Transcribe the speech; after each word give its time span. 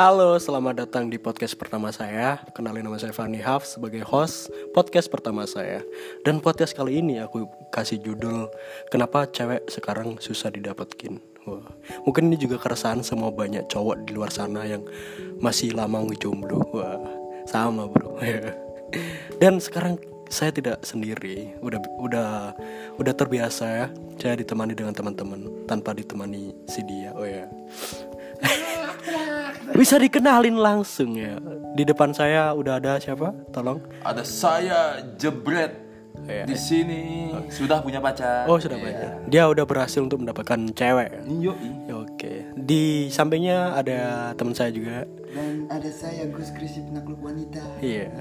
Halo, 0.00 0.40
selamat 0.40 0.80
datang 0.80 1.12
di 1.12 1.20
podcast 1.20 1.60
pertama 1.60 1.92
saya. 1.92 2.40
Kenalin 2.56 2.88
nama 2.88 2.96
saya 2.96 3.12
Fanny 3.12 3.36
Haf 3.36 3.68
sebagai 3.68 4.00
host 4.00 4.48
podcast 4.72 5.12
pertama 5.12 5.44
saya. 5.44 5.84
Dan 6.24 6.40
podcast 6.40 6.72
kali 6.72 7.04
ini 7.04 7.20
aku 7.20 7.44
kasih 7.68 8.00
judul 8.00 8.48
Kenapa 8.88 9.28
Cewek 9.28 9.68
Sekarang 9.68 10.16
Susah 10.16 10.48
Didapatkin. 10.48 11.20
Wah, 11.44 11.68
mungkin 12.08 12.32
ini 12.32 12.40
juga 12.40 12.56
keresahan 12.56 13.04
semua 13.04 13.28
banyak 13.28 13.68
cowok 13.68 14.08
di 14.08 14.16
luar 14.16 14.32
sana 14.32 14.64
yang 14.64 14.80
masih 15.36 15.76
lama 15.76 16.00
ngejomblo. 16.08 16.64
Wah, 16.72 16.96
sama 17.44 17.84
bro. 17.84 18.16
Dan 19.44 19.60
sekarang 19.60 20.00
saya 20.32 20.48
tidak 20.48 20.80
sendiri, 20.80 21.52
udah 21.60 21.76
udah 22.00 22.56
udah 22.96 23.12
terbiasa 23.12 23.64
ya. 23.68 23.86
Saya 24.16 24.40
ditemani 24.40 24.72
dengan 24.72 24.96
teman-teman 24.96 25.68
tanpa 25.68 25.92
ditemani 25.92 26.56
si 26.64 26.80
dia. 26.88 27.12
Oh 27.12 27.28
ya. 27.28 27.44
Bisa 29.80 29.96
dikenalin 29.96 30.60
langsung 30.60 31.16
ya. 31.16 31.40
Di 31.72 31.88
depan 31.88 32.12
saya 32.12 32.52
udah 32.52 32.76
ada 32.76 33.00
siapa? 33.00 33.32
Tolong. 33.48 33.80
Ada 34.04 34.20
saya 34.28 35.00
jebret 35.16 35.88
Iya. 36.28 36.44
di 36.44 36.52
sini 36.52 37.32
sudah 37.48 37.80
punya 37.80 37.96
pacar. 37.96 38.44
Oh, 38.44 38.60
sudah 38.60 38.76
banyak. 38.76 39.32
Dia 39.32 39.48
udah 39.48 39.64
berhasil 39.64 40.04
untuk 40.04 40.20
mendapatkan 40.20 40.68
cewek. 40.76 41.24
Yo, 41.40 41.56
Ya, 41.88 41.96
Oke. 41.96 42.44
Di 42.60 43.08
sampingnya 43.08 43.72
ada 43.72 44.30
teman 44.36 44.52
saya 44.52 44.68
juga. 44.68 45.08
Dan 45.32 45.64
ada 45.72 45.88
saya 45.88 46.28
Gus 46.28 46.52
Krisi 46.52 46.84
penakluk 46.84 47.24
wanita. 47.24 47.64
Iya. 47.80 48.12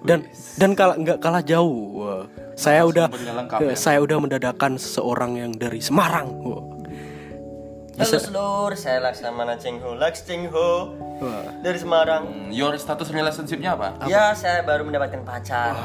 Dan 0.00 0.24
dan 0.56 0.70
kalah 0.72 0.96
nggak 0.96 1.18
kalah 1.20 1.44
jauh. 1.44 2.24
Saya 2.56 2.88
udah 2.88 3.12
eh, 3.12 3.72
ya. 3.72 3.76
saya 3.76 4.00
udah 4.00 4.16
mendadakan 4.24 4.80
seseorang 4.80 5.36
yang 5.36 5.52
dari 5.52 5.84
Semarang. 5.84 6.28
Wah. 6.48 6.64
Halo 8.00 8.16
seluruh, 8.16 8.78
saya 8.80 8.96
Laksamana 8.96 9.60
Cengho, 9.60 9.92
Laks 9.92 10.24
Cengho 10.24 10.96
dari 11.60 11.76
Semarang. 11.76 12.48
your 12.48 12.72
status 12.80 13.12
relationshipnya 13.12 13.76
apa? 13.76 14.08
Ya, 14.08 14.32
saya 14.32 14.64
baru 14.64 14.88
mendapatkan 14.88 15.20
pacar. 15.20 15.76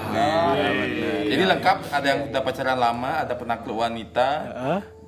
Jadi 1.27 1.43
lengkap, 1.43 1.77
ada 1.91 2.07
yang 2.07 2.19
udah 2.31 2.39
pacaran 2.39 2.79
lama, 2.79 3.11
ada 3.19 3.35
penakluk 3.35 3.83
wanita, 3.83 4.29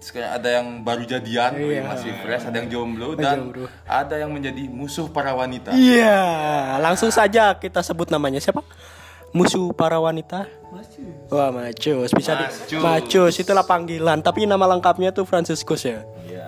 sekarang 0.03 0.31
ada 0.35 0.49
yang 0.59 0.67
baru 0.83 1.07
jadian, 1.07 1.51
Iya. 1.55 1.81
masih 1.87 2.11
fresh, 2.19 2.43
ada 2.43 2.59
yang 2.59 2.67
jomblo 2.67 3.15
dan 3.15 3.39
jomblo. 3.39 3.71
ada 3.87 4.15
yang 4.19 4.35
menjadi 4.35 4.67
musuh 4.67 5.07
para 5.07 5.31
wanita. 5.31 5.71
Iya, 5.71 6.19
langsung 6.83 7.07
saja 7.07 7.55
kita 7.55 7.79
sebut 7.87 8.11
namanya 8.11 8.43
siapa? 8.43 8.67
Musuh 9.31 9.71
para 9.71 9.95
wanita. 9.95 10.43
Masih. 10.75 11.07
Wah, 11.31 11.55
Macus 11.55 12.11
bisa 12.11 12.35
di 12.35 12.43
Macus. 12.51 12.83
Macus 12.83 13.33
itulah 13.39 13.63
panggilan, 13.63 14.19
tapi 14.19 14.43
nama 14.43 14.67
lengkapnya 14.67 15.15
tuh 15.15 15.23
Franciscus 15.23 15.87
ya. 15.87 16.03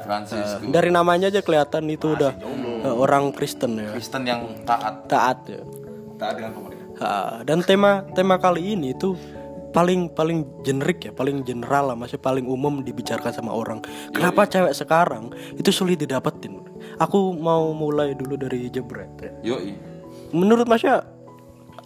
Francisco, 0.09 0.65
Dari 0.65 0.89
namanya 0.89 1.29
aja 1.29 1.45
kelihatan 1.45 1.85
itu 1.85 2.17
udah 2.17 2.33
eh, 2.81 2.89
orang 2.89 3.29
Kristen 3.29 3.77
ya. 3.77 3.93
Kristen 3.93 4.25
yang 4.25 4.41
taat, 4.65 5.05
Taat 5.05 5.45
ya. 5.45 5.61
taat 6.17 6.33
dengan 6.41 6.51
pemerintah. 6.57 6.85
Ha, 6.99 7.09
dan 7.45 7.61
tema 7.61 8.01
tema 8.17 8.41
kali 8.41 8.73
ini 8.73 8.97
tuh 8.97 9.13
paling 9.69 10.09
paling 10.17 10.65
generik 10.65 11.05
ya, 11.05 11.11
paling 11.13 11.45
general 11.45 11.93
lah, 11.93 11.97
masih 11.97 12.17
paling 12.17 12.49
umum 12.49 12.81
dibicarakan 12.81 13.29
sama 13.29 13.53
orang. 13.53 13.85
Kenapa 14.09 14.49
cewek 14.49 14.73
sekarang 14.73 15.29
itu 15.53 15.69
sulit 15.69 16.01
didapetin? 16.01 16.57
Aku 16.97 17.37
mau 17.37 17.69
mulai 17.71 18.17
dulu 18.17 18.33
dari 18.33 18.65
jebret 18.73 19.13
ya. 19.21 19.31
Yoi, 19.53 19.77
Menurut 20.33 20.65
Masya, 20.69 21.18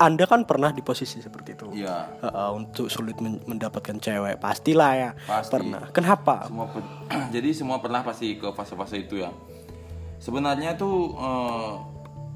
Anda 0.03 0.25
kan 0.25 0.43
pernah 0.43 0.69
di 0.69 0.79
posisi 0.79 1.17
seperti 1.17 1.49
itu. 1.53 1.67
iya. 1.73 2.11
Ha, 2.19 2.51
untuk 2.51 2.87
sulit 2.87 3.15
men- 3.17 3.39
mendapatkan 3.43 3.95
cewek, 3.97 4.35
pastilah 4.37 4.91
ya. 4.93 5.09
Pasti. 5.17 5.51
Pernah. 5.53 5.87
Kenapa? 5.89 6.43
semua 6.43 6.67
pe- 6.67 6.83
jadi 7.35 7.49
semua 7.51 7.79
pernah 7.79 8.01
pasti 8.01 8.35
ke 8.35 8.47
fase-fase 8.49 8.99
itu 8.99 9.17
ya 9.17 9.31
sebenarnya 10.17 10.73
tuh 10.73 11.11
eh, 11.13 11.71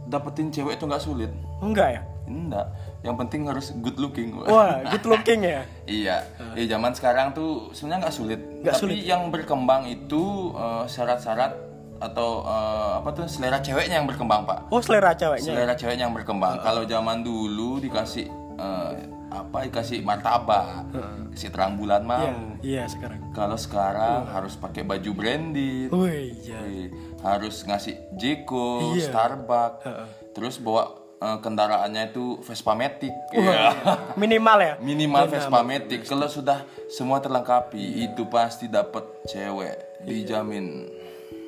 dapetin 0.06 0.48
cewek 0.50 0.76
itu 0.76 0.86
nggak 0.86 1.00
sulit 1.02 1.32
Enggak 1.58 1.90
ya? 1.92 2.02
enggak 2.26 2.68
yang 3.02 3.16
penting 3.16 3.48
harus 3.48 3.72
good 3.78 3.96
looking 3.96 4.36
Wah, 4.52 4.84
good 4.86 5.06
looking 5.06 5.40
ya. 5.42 5.64
iya 5.86 6.20
ya 6.54 6.64
zaman 6.68 6.92
sekarang 6.92 7.32
tuh 7.32 7.72
sebenarnya 7.72 8.04
nggak 8.04 8.16
sulit 8.16 8.40
Nggak 8.60 8.76
tapi 8.78 8.96
yang 9.02 9.28
berkembang 9.28 9.88
itu 9.88 10.24
eh, 10.54 10.84
syarat-syarat 10.86 11.56
atau 12.00 12.42
eh, 12.42 12.92
apa 12.98 13.10
tuh 13.12 13.26
selera 13.26 13.58
ceweknya 13.58 13.98
yang 13.98 14.06
berkembang 14.06 14.44
pak 14.44 14.60
Oh, 14.68 14.80
selera 14.80 15.12
ceweknya. 15.12 15.46
selera 15.48 15.74
ceweknya 15.74 16.06
yang 16.06 16.14
berkembang 16.14 16.60
kalau 16.60 16.84
zaman 16.84 17.22
dulu 17.22 17.78
dikasih 17.80 18.28
eh, 18.56 18.92
apa 19.28 19.58
dikasih 19.64 20.02
martabak 20.02 20.88
kasih 21.30 21.50
terang 21.50 21.76
bulan 21.76 22.02
mau 22.02 22.18
Iya, 22.18 22.34
iya 22.64 22.84
sekarang. 22.86 23.20
kalau 23.32 23.54
sekarang 23.56 24.24
harus 24.26 24.56
pakai 24.56 24.82
baju 24.82 25.12
branded 25.14 25.92
Wih, 25.92 26.32
iya. 26.40 26.60
Wih, 26.62 26.88
harus 27.20 27.62
ngasih 27.62 27.98
Jeko, 28.14 28.96
Iya. 28.96 29.12
Starbucks, 29.12 29.84
terus 30.32 30.58
bawa 30.58 30.96
eh, 31.18 31.38
kendaraannya 31.38 32.10
itu 32.10 32.40
Vespa 32.40 32.72
Matic, 32.72 33.12
Iya. 33.30 33.74
Minimal 34.16 34.58
ya? 34.60 34.74
minimal 34.80 35.28
Vespa 35.28 35.60
Matic. 35.60 36.02
Kalau 36.04 36.26
sudah 36.28 36.62
semua 36.88 37.20
terlengkapi, 37.20 37.78
itu 38.04 38.26
pasti 38.26 38.66
dapat 38.66 39.02
cewek, 39.26 39.76
dijamin. 40.06 40.88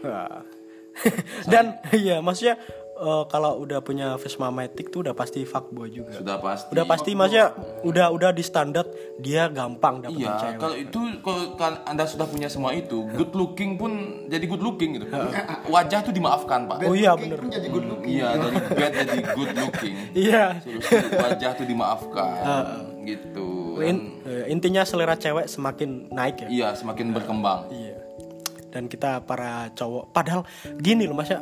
Wah. 0.01 0.41
Dan 1.51 1.79
iya 1.95 2.19
maksudnya 2.19 2.59
eh, 2.99 3.23
kalau 3.31 3.63
udah 3.63 3.79
punya 3.79 4.19
Vespa 4.19 4.51
Matic 4.51 4.91
tuh 4.91 5.07
udah 5.07 5.15
pasti 5.15 5.47
fuckboy 5.47 5.87
juga. 5.87 6.11
Sudah 6.11 6.37
pasti. 6.37 6.69
Udah 6.75 6.83
pasti 6.83 7.11
maksudnya 7.15 7.47
udah 7.81 8.11
udah 8.11 8.29
di 8.29 8.43
standar 8.43 8.83
dia 9.15 9.47
gampang 9.47 10.03
dapetin 10.03 10.27
Iya, 10.27 10.35
cewek. 10.35 10.59
kalau 10.59 10.75
itu 10.75 10.99
kalau 11.23 11.43
kan 11.55 11.73
anda 11.85 12.03
sudah 12.03 12.27
punya 12.27 12.51
semua 12.51 12.75
itu, 12.75 13.07
good 13.15 13.31
looking 13.31 13.79
pun 13.79 13.91
jadi 14.27 14.43
good 14.43 14.59
looking 14.59 14.99
gitu. 14.99 15.07
Wajah 15.73 15.99
tuh 16.03 16.11
dimaafkan 16.11 16.67
pak. 16.67 16.83
Oh 16.83 16.91
iya 16.91 17.15
bener. 17.15 17.39
pun 17.39 17.47
jadi 17.47 17.67
good 17.67 17.87
looking. 17.87 18.11
Iya, 18.19 18.27
dari 18.35 18.57
bad 18.73 18.91
jadi 18.91 19.19
good 19.31 19.53
looking. 19.55 19.95
Iya. 20.11 20.43
Wajah 21.15 21.51
tuh 21.55 21.63
dimaafkan, 21.63 22.33
gitu. 23.05 23.79
In- 23.79 24.19
eh, 24.27 24.51
intinya 24.51 24.83
selera 24.83 25.15
cewek 25.15 25.47
semakin 25.47 26.11
naik 26.11 26.43
ya. 26.43 26.47
Iya, 26.51 26.67
semakin 26.75 27.15
berkembang. 27.15 27.71
Iya. 27.71 27.88
Dan 28.69 28.85
kita 28.85 29.25
para 29.25 29.73
cowok 29.73 30.13
padahal 30.13 30.45
gini 30.77 31.09
loh 31.09 31.17
Masya 31.17 31.37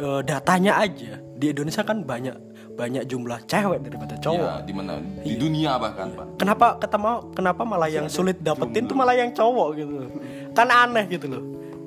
eh, 0.00 0.20
datanya 0.24 0.80
aja 0.80 1.20
di 1.36 1.52
Indonesia 1.52 1.84
kan 1.84 2.02
banyak 2.02 2.36
banyak 2.74 3.06
jumlah 3.06 3.38
cewek 3.46 3.86
daripada 3.86 4.18
cowok. 4.18 4.50
Iya, 4.50 4.66
di 4.66 4.72
mana? 4.74 4.98
Di 5.22 5.34
dunia 5.38 5.78
bahkan, 5.78 6.10
Pak. 6.10 6.42
Kenapa 6.42 6.66
ketemu 6.82 7.12
kenapa 7.30 7.62
malah 7.62 7.86
yang 7.86 8.10
sulit 8.10 8.42
dapetin 8.42 8.90
tuh 8.90 8.98
malah 8.98 9.14
yang 9.14 9.30
cowok 9.30 9.68
gitu. 9.78 9.94
Kan 10.58 10.74
aneh 10.74 11.06
gitu 11.06 11.30
loh. 11.30 11.42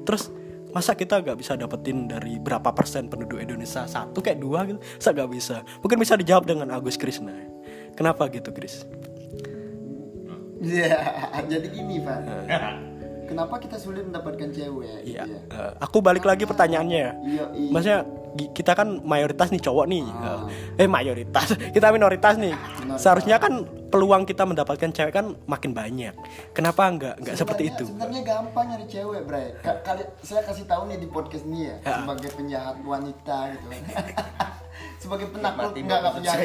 Terus 0.08 0.32
masa 0.72 0.94
kita 0.94 1.26
nggak 1.26 1.38
bisa 1.42 1.58
dapetin 1.58 2.06
dari 2.06 2.38
berapa 2.38 2.70
persen 2.70 3.10
penduduk 3.10 3.42
Indonesia 3.42 3.90
satu 3.90 4.22
kayak 4.22 4.38
dua 4.38 4.68
gitu 4.70 4.78
masa 4.78 5.10
nggak 5.10 5.32
bisa 5.34 5.56
mungkin 5.82 5.98
bisa 5.98 6.14
dijawab 6.14 6.44
dengan 6.46 6.70
Agus 6.70 7.00
Krisna 7.02 7.34
kenapa 7.98 8.30
gitu 8.30 8.54
Kris 8.54 8.86
Iya, 10.58 10.98
jadi 11.54 11.70
gini 11.70 12.02
Pak. 12.02 12.18
Kenapa 13.28 13.56
kita 13.58 13.76
sulit 13.76 14.02
mendapatkan 14.02 14.48
cewek? 14.48 15.04
iya 15.04 15.22
gitu 15.22 15.36
ya? 15.36 15.40
Eh, 15.50 15.72
aku 15.78 15.98
balik 16.00 16.24
lagi 16.24 16.44
pertanyaannya 16.44 16.98
ya 16.98 17.12
Iya, 17.20 17.46
iya. 17.52 17.70
maksudnya 17.70 18.00
kita 18.48 18.72
kan 18.72 19.02
mayoritas 19.02 19.50
nih 19.50 19.60
cowok 19.60 19.86
nih 19.88 20.06
eh 20.78 20.86
mayoritas 20.86 21.48
kita 21.76 21.90
minoritas 21.90 22.38
nih 22.38 22.54
seharusnya 22.96 23.36
kan 23.36 23.62
peluang 23.88 24.24
kita 24.24 24.44
mendapatkan 24.44 24.88
cewek 24.88 25.10
kan 25.12 25.34
makin 25.44 25.72
banyak 25.72 26.14
kenapa 26.52 26.86
nggak 26.88 27.16
nggak 27.18 27.36
seperti 27.36 27.64
itu 27.68 27.84
Sebenarnya 27.84 28.22
gampang 28.24 28.66
nyari 28.68 28.86
cewek, 28.86 29.22
Bray. 29.24 29.48
Ka- 29.58 29.82
Kali 29.82 30.06
saya 30.22 30.44
kasih 30.44 30.64
tahu 30.64 30.86
nih 30.86 30.98
di 30.98 31.08
podcast 31.08 31.44
ini 31.44 31.68
ya, 31.68 31.76
sebagai 31.82 32.30
penjahat 32.32 32.78
wanita 32.80 33.38
gitu 33.50 33.66
sebagai 35.02 35.28
penakluk 35.30 35.74
enggak 35.74 35.98
enggak 36.00 36.14
penjahat. 36.16 36.40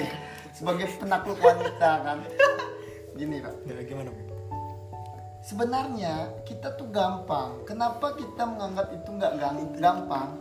Sebagai 0.52 0.86
penakluk 0.96 1.38
wanita 1.38 1.90
kan. 2.00 2.18
Gini, 3.18 3.36
Pak. 3.38 3.54
Ya, 3.66 3.82
gimana 3.82 4.08
Bu? 4.08 4.31
Sebenarnya 5.42 6.30
kita 6.46 6.78
tuh 6.78 6.86
gampang. 6.94 7.66
Kenapa 7.66 8.14
kita 8.14 8.46
menganggap 8.46 8.94
itu 8.94 9.10
nggak 9.10 9.32
gampang? 9.82 10.38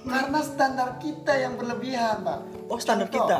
Karena 0.00 0.40
standar 0.40 0.96
kita 0.96 1.32
yang 1.36 1.60
berlebihan, 1.60 2.24
Pak. 2.24 2.40
oh 2.72 2.80
standar 2.80 3.12
Contoh, 3.12 3.28
kita 3.28 3.38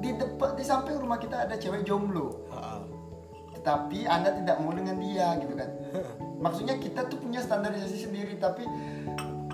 Di 0.00 0.10
depan 0.16 0.56
di 0.56 0.64
samping 0.64 0.96
rumah 0.96 1.20
kita 1.20 1.44
ada 1.44 1.60
cewek 1.60 1.84
jomblo. 1.84 2.48
Tetapi 3.60 4.08
Anda 4.08 4.32
tidak 4.32 4.56
mau 4.64 4.72
dengan 4.72 4.96
dia 5.00 5.36
gitu 5.36 5.52
kan. 5.52 5.68
Maksudnya 6.44 6.80
kita 6.80 7.04
tuh 7.04 7.20
punya 7.20 7.44
standarisasi 7.44 8.08
sendiri 8.08 8.40
tapi 8.40 8.64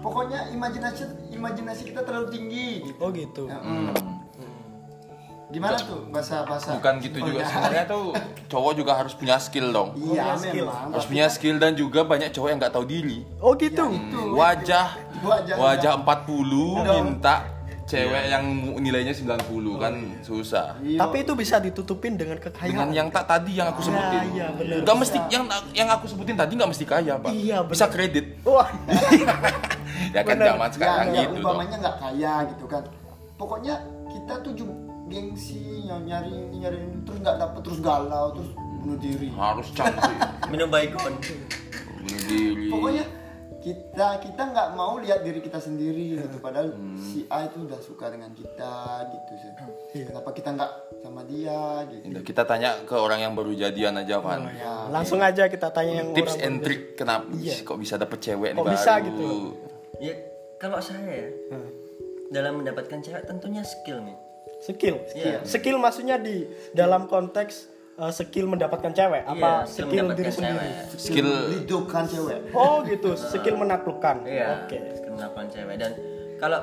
pokoknya 0.00 0.50
imajinasi 0.54 1.30
imajinasi 1.36 1.92
kita 1.92 2.02
terlalu 2.02 2.32
tinggi 2.32 2.68
gitu. 2.88 2.98
oh 3.04 3.10
gitu 3.12 3.42
Ya, 3.46 3.60
mm. 3.60 3.92
Gimana 5.50 5.74
tuh 5.76 6.06
bahasa 6.08 6.46
bahasa? 6.46 6.70
Bukan 6.72 6.94
gitu 7.00 7.18
juga. 7.20 7.42
Sebenarnya 7.42 7.84
tuh 7.84 8.14
cowok 8.46 8.72
juga 8.72 8.92
harus 8.94 9.12
punya 9.12 9.34
skill 9.36 9.68
dong. 9.68 9.98
Iya, 9.98 10.38
skill. 10.38 10.66
memang. 10.66 10.94
Harus 10.94 11.06
punya 11.06 11.26
skill 11.26 11.56
dan 11.56 11.74
juga 11.74 12.00
banyak 12.02 12.30
cowok 12.30 12.48
yang 12.48 12.58
nggak 12.58 12.70
tahu 12.72 12.86
diri. 12.86 13.26
oh 13.36 13.52
gitu 13.54 13.82
Hmm, 13.82 14.30
wajah 14.32 14.94
Wajah- 15.20 15.58
wajah 15.58 15.92
40 15.98 16.80
minta 16.80 17.44
cewek 17.84 18.30
yang 18.30 18.46
nilainya 18.78 19.10
90 19.10 19.42
kan 19.76 19.90
susah. 20.22 20.78
Iya. 20.80 21.02
tapi 21.02 21.26
itu 21.26 21.34
bisa 21.34 21.58
ditutupin 21.58 22.14
dengan 22.14 22.38
kekayaan 22.38 22.70
Dengan 22.70 22.88
yang 22.94 23.08
tak 23.10 23.26
tadi 23.26 23.50
yang 23.52 23.66
aku 23.66 23.82
sebutin. 23.82 24.22
iya, 24.30 24.46
bener. 24.54 24.80
Nggak 24.80 24.96
mesti 24.96 25.18
yang 25.28 25.44
yang 25.74 25.88
aku 25.90 26.06
sebutin 26.06 26.38
tadi 26.38 26.54
nggak 26.54 26.70
mesti 26.70 26.84
kaya, 26.86 27.18
Pak. 27.18 27.34
Iya, 27.34 27.58
bener. 27.60 27.74
Bisa 27.74 27.86
kredit. 27.86 28.38
wah 28.46 28.70
ya 30.14 30.22
kan 30.22 30.34
Bener. 30.34 30.46
zaman 30.48 30.62
ya, 30.64 30.72
sekarang 30.72 31.06
ya, 31.08 31.20
gitu 31.20 31.32
dong 31.32 31.42
umpamanya 31.42 31.76
nggak 31.76 31.96
kaya 31.98 32.34
gitu 32.46 32.64
kan 32.64 32.82
pokoknya 33.36 33.74
kita 34.08 34.34
tuh 34.40 34.52
gengsi 35.10 35.58
yang 35.82 36.02
nyari 36.02 36.30
ini 36.30 36.56
nyari 36.58 36.78
ini 36.78 36.96
terus 37.02 37.18
nggak 37.18 37.36
dapet 37.36 37.60
terus 37.60 37.80
galau 37.80 38.26
terus 38.32 38.50
bunuh 38.80 38.96
diri. 38.96 39.28
Harus 39.30 39.68
cantik. 39.70 40.14
Minum 40.50 40.68
baygon 40.68 41.18
bunuh 41.98 42.20
diri. 42.24 42.70
Pokoknya 42.70 43.04
kita 43.60 44.08
kita 44.18 44.42
nggak 44.46 44.68
mau 44.72 44.96
lihat 44.96 45.20
diri 45.20 45.38
kita 45.38 45.58
sendiri 45.58 46.16
gitu. 46.16 46.38
Padahal 46.38 46.72
Hmm. 46.72 46.96
si 46.96 47.28
A 47.28 47.44
itu 47.44 47.60
udah 47.60 47.76
suka 47.76 48.08
dengan 48.08 48.32
kita 48.32 48.72
gitu 49.06 49.32
sih. 49.36 49.50
Iya. 49.92 50.04
kenapa 50.08 50.30
kita 50.30 50.48
nggak 50.50 50.72
sama 50.96 51.20
dia 51.22 51.60
gitu? 51.84 52.02
Indah, 52.06 52.22
kita 52.22 52.42
tanya 52.44 52.78
ke 52.80 52.94
orang 52.94 53.20
yang 53.20 53.34
baru 53.34 53.52
jadian 53.52 53.98
aja 53.98 54.16
Van. 54.18 54.48
Ya 54.48 54.88
Langsung 54.88 55.20
aja 55.20 55.44
kita 55.44 55.68
tanya 55.68 56.00
yang 56.00 56.14
tips 56.14 56.38
orang 56.38 56.46
and 56.46 56.56
trick 56.62 56.82
kenapa 56.94 57.28
sih 57.34 57.60
kok 57.60 57.76
bisa 57.76 57.94
dapet 57.96 58.18
cewek 58.22 58.50
nih 58.54 58.58
Kok 58.58 58.70
bisa 58.70 58.92
baru? 58.92 59.04
gitu? 59.04 59.28
ya 60.00 60.14
kalau 60.56 60.78
saya 60.78 61.04
ya 61.04 61.28
dalam 62.30 62.62
mendapatkan 62.62 62.96
cewek 62.96 63.26
tentunya 63.26 63.60
skill 63.60 64.00
nih 64.00 64.16
Skill. 64.60 64.96
Iya. 65.16 65.40
Skill 65.42 65.76
maksudnya 65.80 66.20
di 66.20 66.44
dalam 66.76 67.08
konteks 67.08 67.68
uh, 67.96 68.12
skill 68.12 68.48
mendapatkan 68.48 68.92
cewek 68.92 69.24
apa 69.24 69.64
Iya, 69.64 69.68
skill 69.68 69.86
skill, 69.88 70.04
mendapatkan 70.04 70.16
diri 70.16 70.30
sendiri? 70.32 70.56
cewek. 70.60 71.00
skill 71.00 71.30
hidupkan 71.52 72.04
cewek 72.04 72.38
Oh 72.52 72.76
gitu, 72.84 73.10
skill 73.16 73.56
menaklukkan. 73.56 74.16
Iya, 74.24 74.64
Oke. 74.64 74.78
skill 74.96 75.12
mendapatkan 75.16 75.48
cewek 75.48 75.76
dan 75.76 75.92
kalau 76.36 76.60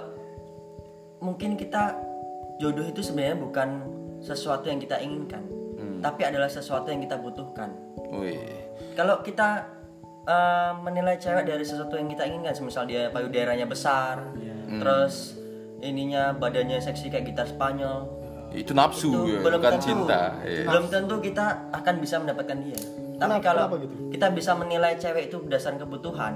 mungkin 1.17 1.53
kita 1.53 1.97
jodoh 2.57 2.85
itu 2.85 3.01
sebenarnya 3.01 3.37
bukan 3.37 3.69
sesuatu 4.17 4.65
yang 4.65 4.81
kita 4.81 4.97
inginkan, 4.97 5.45
tapi 6.01 6.25
adalah 6.25 6.49
sesuatu 6.49 6.89
yang 6.89 7.01
kita 7.01 7.17
butuhkan. 7.17 7.69
Wih. 8.09 8.65
Kalau 8.97 9.21
kita 9.21 9.65
eh, 10.25 10.71
menilai 10.81 11.21
cewek 11.21 11.45
dari 11.45 11.61
sesuatu 11.61 11.93
yang 11.97 12.09
kita 12.09 12.25
inginkan, 12.25 12.53
semisal 12.53 12.89
dia 12.89 13.13
payudaranya 13.13 13.69
besar, 13.69 14.25
terus 14.81 15.37
ininya 15.79 16.33
badannya 16.33 16.77
seksi 16.77 17.07
kayak 17.07 17.25
gitar 17.27 17.45
Spanyol, 17.45 18.09
itu 18.49 18.71
nafsu 18.71 19.11
itu 19.11 19.37
ya, 19.37 19.39
belum 19.43 19.59
bukan 19.59 19.73
tentu, 19.75 19.85
cinta 19.85 20.21
ya. 20.41 20.63
belum 20.65 20.85
tentu 20.87 21.15
kita 21.19 21.45
akan 21.71 21.95
bisa 21.97 22.15
mendapatkan 22.17 22.57
dia. 22.59 22.79
Tapi 23.17 23.17
Kenapa- 23.17 23.43
kalau 23.43 23.63
kenapa 23.67 23.83
gitu? 23.83 23.93
kita 24.13 24.27
bisa 24.29 24.51
menilai 24.53 24.93
cewek 24.95 25.23
itu 25.27 25.37
berdasarkan 25.39 25.79
kebutuhan, 25.79 26.33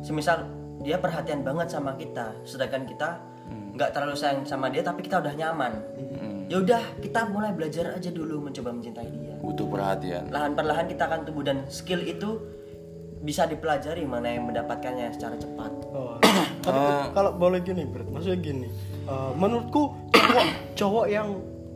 semisal 0.00 0.44
dia 0.78 0.96
perhatian 0.96 1.40
banget 1.40 1.68
sama 1.68 1.96
kita, 1.96 2.36
sedangkan 2.44 2.84
kita 2.84 3.08
Hmm. 3.48 3.72
nggak 3.74 3.90
terlalu 3.90 4.12
sayang 4.14 4.44
sama 4.44 4.68
dia, 4.68 4.80
tapi 4.80 5.00
kita 5.00 5.18
udah 5.18 5.32
nyaman. 5.32 5.72
Ya 6.48 6.56
udah, 6.58 6.80
kita 7.04 7.28
mulai 7.28 7.52
belajar 7.52 7.92
aja 7.92 8.08
dulu 8.08 8.40
mencoba 8.40 8.72
mencintai 8.72 9.04
dia. 9.06 9.36
butuh 9.38 9.68
perhatian 9.68 10.28
Lahan 10.28 10.52
perlahan 10.52 10.88
kita 10.88 11.04
akan 11.04 11.20
tumbuh 11.24 11.44
dan 11.44 11.64
skill 11.68 12.00
itu 12.00 12.40
bisa 13.20 13.44
dipelajari 13.44 14.04
mana 14.04 14.28
yang 14.30 14.44
mendapatkannya 14.44 15.12
secara 15.12 15.36
cepat. 15.36 15.68
Tapi 16.62 16.80
kalau 17.14 17.30
boleh 17.36 17.60
gini, 17.62 17.86
Bert, 17.86 18.08
maksudnya 18.10 18.38
gini. 18.38 18.68
uh, 19.08 19.32
menurutku 19.34 19.96
cowok 20.12 20.46
cowok 20.76 21.06
yang 21.08 21.28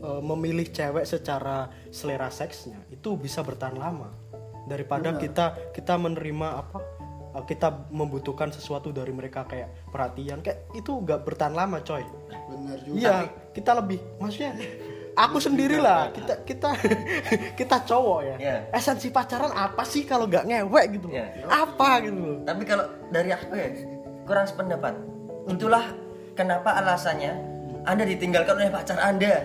uh, 0.05 0.20
memilih 0.20 0.69
cewek 0.69 1.08
secara 1.08 1.70
selera 1.88 2.29
seksnya 2.29 2.82
itu 2.93 3.17
bisa 3.17 3.40
bertahan 3.40 3.79
lama 3.79 4.12
daripada 4.69 5.17
kita 5.19 5.73
kita 5.73 5.94
menerima 5.99 6.49
apa 6.61 6.79
uh, 7.34 7.44
kita 7.46 7.88
membutuhkan 7.90 8.52
sesuatu 8.52 8.93
dari 8.93 9.11
mereka 9.11 9.49
kayak 9.49 9.90
perhatian. 9.90 10.44
Kayak 10.44 10.69
itu 10.76 10.93
nggak 10.93 11.20
bertahan 11.25 11.55
lama 11.56 11.81
coy. 11.82 12.05
Bener 12.52 12.78
juga. 12.85 12.99
Iya 12.99 13.17
kita 13.52 13.70
lebih 13.78 13.99
maksudnya 14.20 14.52
aku 15.12 15.37
sendiri 15.37 15.76
lah 15.76 16.08
kita 16.08 16.40
kita 16.44 16.70
kita 17.61 17.76
cowok 17.85 18.20
ya. 18.25 18.37
Iya. 18.40 18.56
esensi 18.73 19.12
pacaran 19.12 19.52
apa 19.52 19.85
sih 19.85 20.08
kalau 20.08 20.28
nggak 20.28 20.46
ngewek 20.49 20.85
gitu 21.00 21.06
loh? 21.11 21.17
Iya. 21.17 21.26
apa 21.49 21.88
gitu 22.05 22.44
Tapi 22.44 22.62
kalau 22.64 22.87
dari 23.12 23.31
aku 23.32 23.52
ya 23.56 23.69
kurang 24.32 24.49
sependapat. 24.49 24.96
Itulah 25.52 25.93
kenapa 26.32 26.73
alasannya 26.81 27.37
Anda 27.84 28.08
ditinggalkan 28.08 28.56
oleh 28.56 28.73
pacar 28.73 28.96
Anda. 28.96 29.44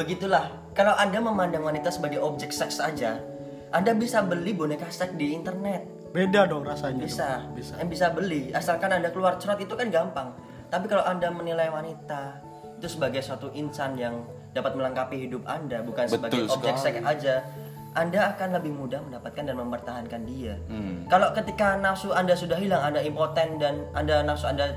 Begitulah. 0.00 0.72
Kalau 0.72 0.96
Anda 0.96 1.20
memandang 1.20 1.68
wanita 1.68 1.92
sebagai 1.92 2.24
objek 2.24 2.48
seks 2.48 2.80
saja, 2.80 3.20
Anda 3.68 3.92
bisa 3.92 4.24
beli 4.24 4.56
boneka 4.56 4.88
seks 4.88 5.12
di 5.20 5.36
internet. 5.36 6.00
beda 6.10 6.50
dong 6.50 6.66
rasanya 6.66 7.06
Bisa. 7.06 7.28
dong. 7.46 7.54
bisa 7.54 7.72
Yang 7.78 7.88
bisa 7.94 8.06
beli 8.10 8.50
asalkan 8.50 8.90
Anda 8.90 9.14
keluar 9.14 9.38
surat 9.38 9.62
itu 9.62 9.70
kan 9.78 9.94
gampang. 9.94 10.34
Tapi 10.66 10.90
kalau 10.90 11.06
Anda 11.06 11.30
menilai 11.30 11.70
wanita 11.70 12.42
itu 12.82 12.88
sebagai 12.90 13.22
suatu 13.22 13.54
insan 13.54 13.94
yang 13.94 14.26
dapat 14.50 14.74
melengkapi 14.74 15.28
hidup 15.28 15.46
Anda 15.46 15.86
bukan 15.86 16.10
sebagai 16.10 16.50
objek 16.50 16.74
seks 16.82 16.98
aja, 16.98 17.46
Anda 17.92 18.30
akan 18.30 18.48
lebih 18.54 18.72
mudah 18.72 19.00
mendapatkan 19.00 19.42
dan 19.42 19.56
mempertahankan 19.56 20.20
dia. 20.22 20.54
Hmm. 20.66 21.04
Kalau 21.06 21.30
ketika 21.32 21.74
nafsu 21.74 22.10
Anda 22.10 22.32
sudah 22.32 22.54
hilang, 22.54 22.80
Anda 22.84 23.00
impoten 23.00 23.56
dan 23.56 23.82
Anda 23.92 24.22
nafsu 24.22 24.46
Anda 24.46 24.70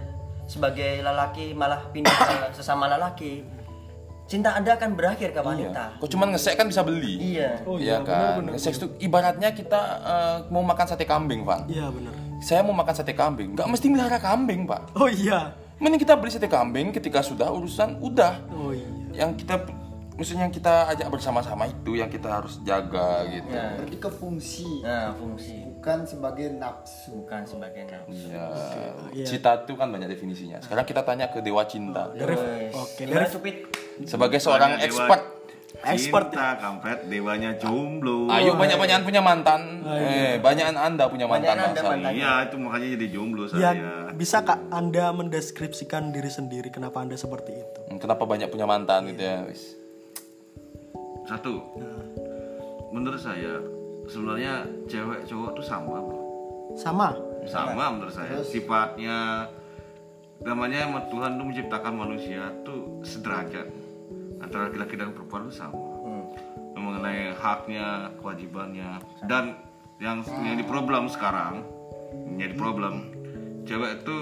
sebagai 0.43 0.99
lelaki 0.99 1.53
malah 1.53 1.87
pindah 1.87 2.09
ke 2.11 2.33
sesama 2.57 2.89
lelaki, 2.89 3.45
cinta 4.25 4.51
Anda 4.51 4.73
akan 4.73 4.91
berakhir 4.93 5.29
ke 5.29 5.39
wanita. 5.39 5.97
kok 5.97 6.09
cuman 6.09 6.33
ngesek 6.33 6.55
kan 6.55 6.65
bisa 6.65 6.81
beli 6.81 7.37
Iya. 7.37 7.63
oh 7.63 7.77
Iya 7.77 8.01
kan, 8.01 8.43
seks 8.55 8.75
itu 8.77 8.87
ibaratnya 8.99 9.51
kita 9.51 9.81
eh, 10.01 10.37
mau 10.49 10.59
makan 10.61 10.85
sate 10.85 11.05
kambing, 11.05 11.43
Pak. 11.43 11.67
iya 11.67 11.87
benar 11.87 12.11
Saya 12.39 12.59
mau 12.59 12.73
makan 12.73 12.91
sate 12.93 13.13
kambing, 13.13 13.53
nggak 13.53 13.67
mesti 13.67 13.87
melihara 13.87 14.17
kambing, 14.17 14.65
Pak. 14.65 14.95
oh 14.95 15.07
iya 15.07 15.53
Mending 15.77 16.01
kita 16.01 16.15
beli 16.15 16.31
sate 16.31 16.47
kambing 16.47 16.89
ketika 16.91 17.19
sudah 17.19 17.47
urusan 17.47 17.99
udah. 17.99 18.41
oh 18.51 18.71
iya 18.71 18.89
Yang 19.13 19.45
kita, 19.45 19.55
maksudnya 20.13 20.43
yang 20.43 20.53
kita 20.53 20.73
ajak 20.89 21.07
bersama-sama 21.07 21.65
itu 21.65 21.91
yang 21.93 22.07
kita 22.07 22.29
harus 22.31 22.61
jaga 22.61 23.25
gitu. 23.27 23.49
Ya. 23.49 23.73
berarti 23.75 23.97
ke 23.97 24.09
fungsi 24.09 24.69
Nah, 24.79 25.09
fungsi 25.11 25.53
bukan 25.73 25.97
sebagai 26.03 26.47
nafsu 26.53 27.11
bukan 27.19 27.41
sebagai 27.43 27.83
nafsu. 27.85 28.29
Iya. 29.11 29.25
Cinta 29.25 29.51
itu 29.59 29.73
kan 29.73 29.87
banyak 29.87 30.07
definisinya. 30.07 30.57
Sekarang 30.59 30.83
kita 30.83 31.01
tanya 31.01 31.27
ke 31.27 31.39
dewa 31.39 31.63
cinta. 31.63 32.13
Oke, 32.73 33.03
Cupit? 33.27 33.55
Sebagai 34.03 34.37
seorang 34.37 34.75
Dewa- 34.75 34.85
expert, 34.85 35.21
Expert 35.75 36.29
Cinta 36.29 36.55
kampret 36.55 37.09
dewanya 37.09 37.57
jomblo. 37.57 38.29
ayo 38.29 38.53
banyak-banyakan 38.53 39.03
punya 39.03 39.19
mantan. 39.19 39.81
Eh, 39.83 40.37
banyakan 40.37 40.77
anda 40.77 41.09
punya 41.09 41.25
mantan. 41.25 41.57
Iya, 42.07 42.47
itu 42.47 42.55
makanya 42.55 42.87
jadi 42.93 43.07
jomblo 43.09 43.49
ya 43.49 43.73
saya. 43.73 44.13
bisa 44.13 44.41
kak 44.41 44.69
anda 44.69 45.09
mendeskripsikan 45.11 46.13
diri 46.13 46.29
sendiri 46.29 46.69
kenapa 46.69 47.01
anda 47.01 47.17
seperti 47.17 47.57
itu 47.57 47.79
Hmm, 47.89 47.97
Kenapa 47.97 48.23
banyak 48.23 48.47
punya 48.47 48.63
mantan 48.63 49.09
gitu 49.09 49.21
ya? 49.21 49.43
Wis. 49.43 49.75
Satu. 51.27 51.63
Menurut 52.93 53.19
saya 53.19 53.57
sebenarnya 54.07 54.67
cewek 54.85 55.25
cowok 55.25 55.49
tuh 55.57 55.65
sama, 55.65 55.97
Bro. 56.03 56.19
sama 56.75 57.07
Sama 57.47 57.83
menurut 57.95 58.13
saya. 58.13 58.39
Sifatnya 58.43 59.47
namanya 60.43 60.91
Tuhan 61.07 61.39
tuh 61.39 61.45
menciptakan 61.47 61.93
manusia 61.95 62.51
tuh 62.67 62.99
sederajat 63.03 63.67
antara 64.43 64.67
laki-laki 64.69 64.95
dan 64.99 65.15
perempuan 65.15 65.47
tuh 65.47 65.55
sama. 65.55 65.79
Mengenai 66.73 67.31
haknya, 67.39 68.11
kewajibannya 68.19 68.99
dan 69.23 69.55
yang 70.03 70.19
menjadi 70.27 70.63
problem 70.67 71.07
sekarang 71.07 71.63
menjadi 72.27 72.53
problem 72.59 72.93
cewek 73.63 74.03
itu 74.03 74.17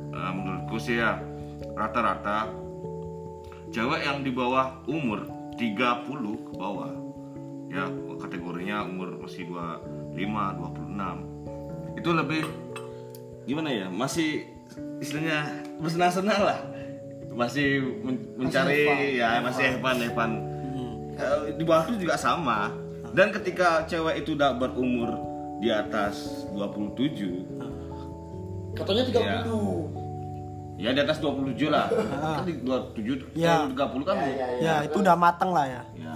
eh, 0.00 0.32
menurutku 0.32 0.76
sih 0.80 0.96
ya 0.96 1.20
rata-rata 1.76 2.48
cewek 3.68 4.00
yang 4.08 4.24
di 4.24 4.32
bawah 4.32 4.80
umur 4.88 5.39
30 5.60 6.48
ke 6.48 6.52
bawah. 6.56 6.92
Ya 7.68 7.84
kategorinya 8.16 8.88
umur 8.88 9.20
masih 9.20 9.44
25 9.46 10.16
26 10.16 12.00
itu 12.00 12.10
lebih 12.10 12.42
gimana 13.44 13.68
ya 13.68 13.86
masih 13.92 14.48
istilahnya 14.98 15.60
bersenang-senang 15.78 16.40
lah. 16.40 16.58
Masih 17.30 18.00
men- 18.02 18.32
mencari 18.40 19.20
ya 19.20 19.38
masih 19.44 19.76
Evan 19.76 19.98
Evan 20.00 20.32
Eh, 21.20 21.52
di 21.52 21.68
bawah 21.68 21.84
itu 21.92 22.08
juga 22.08 22.16
sama. 22.16 22.72
Dan 23.12 23.28
ketika 23.28 23.84
cewek 23.84 24.24
itu 24.24 24.32
udah 24.32 24.56
berumur 24.56 25.12
di 25.60 25.68
atas 25.68 26.48
27 26.56 27.44
katanya 28.72 29.02
30 29.04 29.20
ya 29.20 29.42
di 30.82 30.98
atas 30.98 31.20
27 31.20 31.68
lah. 31.68 31.86
Kan 31.92 32.44
di 32.44 32.56
27 32.58 33.36
Ya. 33.36 33.62
eh, 33.62 33.68
30 33.68 34.00
kan 34.02 34.16
ya 34.58 34.74
itu 34.80 34.96
udah 34.98 35.12
mateng 35.14 35.52
lah 35.52 35.68
ya. 35.68 35.82
Ya. 35.92 36.14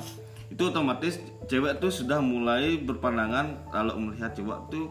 Itu 0.48 0.70
otomatis 0.70 1.20
cewek 1.44 1.76
tuh 1.76 1.92
sudah 1.92 2.18
mulai 2.18 2.78
berpandangan 2.78 3.68
kalau 3.68 3.94
melihat 3.94 4.32
cowok 4.32 4.58
tuh 4.68 4.86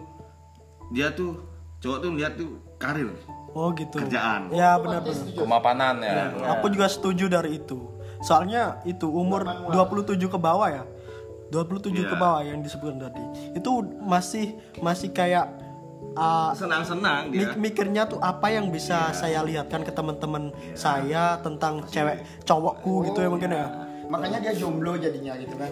dia 0.92 1.10
tuh 1.10 1.42
cowok 1.80 1.98
tuh 2.00 2.10
melihat 2.12 2.34
tuh 2.36 2.50
karir, 2.78 3.10
oh 3.50 3.72
gitu. 3.74 3.96
kerjaan. 3.98 4.52
ya 4.52 4.76
benar-benar 4.78 5.24
Kemapanan 5.34 5.96
ya. 6.00 6.32
aku 6.52 6.68
juga 6.70 6.88
setuju 6.88 7.28
dari 7.28 7.58
itu. 7.58 7.80
Soalnya 8.22 8.80
itu 8.84 9.04
umur 9.06 9.44
27 9.68 10.16
ke 10.22 10.38
bawah 10.38 10.70
ya. 10.70 10.84
27 11.50 11.92
ke 11.94 12.08
Iya. 12.08 12.16
bawah 12.16 12.42
yang 12.42 12.60
disebutkan 12.60 12.98
tadi. 13.04 13.24
Itu 13.54 13.84
masih 14.00 14.54
masih 14.80 15.12
kayak 15.12 15.48
uh, 16.16 16.52
Senang-senang 16.54 17.30
dia. 17.30 17.40
mik- 17.44 17.60
mikirnya 17.60 18.04
tuh 18.06 18.20
apa 18.20 18.48
yang 18.48 18.68
bisa 18.68 19.12
saya 19.12 19.42
lihatkan 19.42 19.82
ke 19.82 19.90
teman-teman 19.90 20.50
saya 20.74 21.38
tentang 21.40 21.86
cewek 21.86 22.18
cowokku 22.42 23.08
gitu 23.08 23.20
ya 23.20 23.30
mungkin 23.30 23.52
ya 23.52 23.66
makanya 24.06 24.40
dia 24.42 24.54
jomblo 24.54 24.94
jadinya 24.96 25.34
gitu 25.36 25.56
kan 25.56 25.72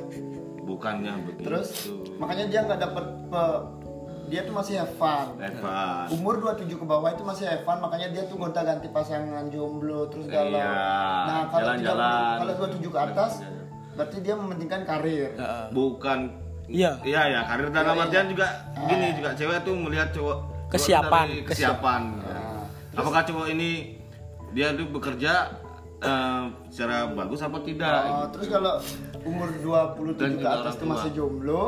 Bukannya 0.61 1.13
begitu. 1.25 1.41
terus 1.43 1.69
makanya 2.15 2.45
dia 2.47 2.59
nggak 2.63 2.79
dapet 2.79 3.05
pe- 3.27 3.63
dia 4.23 4.41
tuh 4.41 4.55
masih 4.55 4.79
have 4.79 4.95
fun. 4.95 5.35
Evan. 5.35 6.07
Umur 6.09 6.39
27 6.39 6.71
ke 6.71 6.85
bawah 6.87 7.11
itu 7.11 7.19
masih 7.19 7.43
have 7.43 7.67
fun, 7.67 7.83
makanya 7.83 8.07
dia 8.07 8.23
tuh 8.23 8.39
gonta-ganti 8.39 8.87
pasangan 8.87 9.51
jomblo 9.51 10.07
terus 10.07 10.23
galau. 10.23 10.55
Iya, 10.55 10.71
Nah, 10.71 11.43
kalau 11.51 11.67
tidak 11.75 11.83
jalan-jalan. 11.83 12.35
kalau 12.39 12.53
27 12.79 12.87
ke 12.87 12.99
atas 13.01 13.31
berarti 13.91 14.17
dia 14.23 14.33
mementingkan 14.33 14.81
karir. 14.85 15.35
Bukan 15.69 16.19
Iya. 16.71 16.91
Iya 17.03 17.21
ya, 17.27 17.39
karir 17.45 17.67
dalam 17.69 17.95
artian 17.99 18.31
juga 18.31 18.47
gini 18.87 19.07
juga 19.19 19.29
cewek 19.35 19.57
tuh 19.67 19.75
melihat 19.75 20.09
cowok 20.15 20.37
cowok 20.39 20.71
Kesiapan, 20.71 21.25
dari 21.27 21.37
kesiapan. 21.43 22.01
ya. 22.23 22.39
Apakah 22.95 23.21
cowok 23.27 23.47
ini 23.51 23.99
dia 24.55 24.71
tuh 24.71 24.87
bekerja 24.87 25.33
eh, 25.99 26.43
secara 26.71 27.11
bagus 27.11 27.43
apa 27.43 27.59
tidak? 27.67 27.91
Oh, 28.07 28.27
terus 28.31 28.47
kalau 28.47 28.73
umur 29.27 29.51
27 29.51 30.15
Dan 30.17 30.31
ke 30.39 30.39
juga 30.39 30.49
atas 30.63 30.73
itu 30.79 30.85
masih 30.87 31.11
jomblo, 31.13 31.63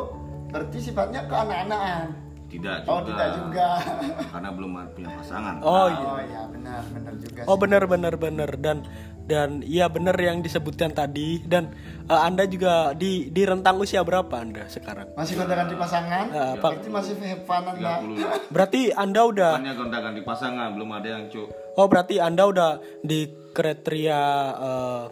berarti 0.49 0.77
sifatnya 0.79 1.21
keanak-anakan. 1.27 2.22
Tidak 2.53 2.85
juga. 2.85 2.91
Oh, 2.93 3.01
tidak 3.01 3.27
juga. 3.41 3.67
Karena 4.33 4.49
belum 4.53 4.71
punya 4.93 5.09
pasangan. 5.17 5.53
Oh 5.65 5.87
iya. 5.89 6.05
Oh 6.05 6.21
iya, 6.21 6.41
benar, 6.53 6.81
benar 6.93 7.13
juga. 7.17 7.41
Oh 7.49 7.57
benar 7.57 7.83
benar 7.89 8.13
benar 8.13 8.49
dan 8.61 8.77
dan 9.23 9.63
iya 9.63 9.87
benar 9.87 10.13
yang 10.19 10.43
disebutkan 10.43 10.91
tadi 10.91 11.39
dan 11.47 11.71
eh, 12.11 12.21
anda 12.21 12.43
juga 12.43 12.91
di 12.91 13.31
di 13.31 13.41
rentang 13.47 13.79
usia 13.79 14.03
berapa 14.03 14.35
anda 14.37 14.67
sekarang? 14.69 15.15
Masih 15.17 15.39
gonta-ganti 15.39 15.73
pasangan? 15.79 16.25
Nah, 16.29 16.53
Pak. 16.59 16.69
Berarti 16.77 16.89
masih 16.91 17.13
have 17.23 17.43
fun 17.47 17.63
Anda. 17.63 18.03
30 18.03 18.53
Berarti 18.53 18.81
anda 18.93 19.21
udah 19.23 19.51
Bukannya 19.57 19.73
gonta-ganti 19.79 20.21
pasangan, 20.21 20.67
belum 20.75 20.89
ada 20.93 21.07
yang 21.07 21.23
cuk. 21.31 21.47
oh 21.79 21.87
berarti 21.89 22.15
anda 22.21 22.43
udah 22.45 22.71
di 23.01 23.25
kriteria 23.55 24.21
eh, 24.59 25.03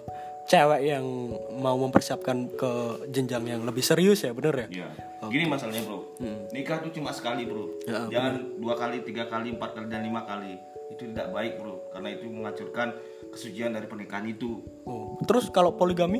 cewek 0.52 0.82
yang 0.84 1.06
mau 1.64 1.80
mempersiapkan 1.80 2.52
ke 2.60 2.72
jenjang 3.08 3.48
yang 3.48 3.62
lebih 3.64 3.80
serius 3.80 4.28
ya 4.28 4.36
bener 4.36 4.68
ya? 4.68 4.68
Iya. 4.68 4.90
Gini 5.32 5.48
masalahnya 5.48 5.88
bro, 5.88 6.12
nikah 6.52 6.84
tuh 6.84 6.92
cuma 6.92 7.16
sekali 7.16 7.48
bro. 7.48 7.72
Ya, 7.88 8.12
Jangan 8.12 8.60
dua 8.60 8.76
kali, 8.76 9.00
tiga 9.08 9.32
kali, 9.32 9.56
empat 9.56 9.80
kali 9.80 9.88
dan 9.88 10.04
lima 10.04 10.28
kali. 10.28 10.60
Itu 10.92 11.08
tidak 11.08 11.32
baik 11.32 11.64
bro, 11.64 11.88
karena 11.96 12.10
itu 12.12 12.28
menghancurkan 12.28 13.00
kesucian 13.32 13.72
dari 13.72 13.88
pernikahan 13.88 14.28
itu. 14.28 14.60
Oh. 14.84 15.16
Terus 15.24 15.48
kalau 15.56 15.72
poligami? 15.72 16.20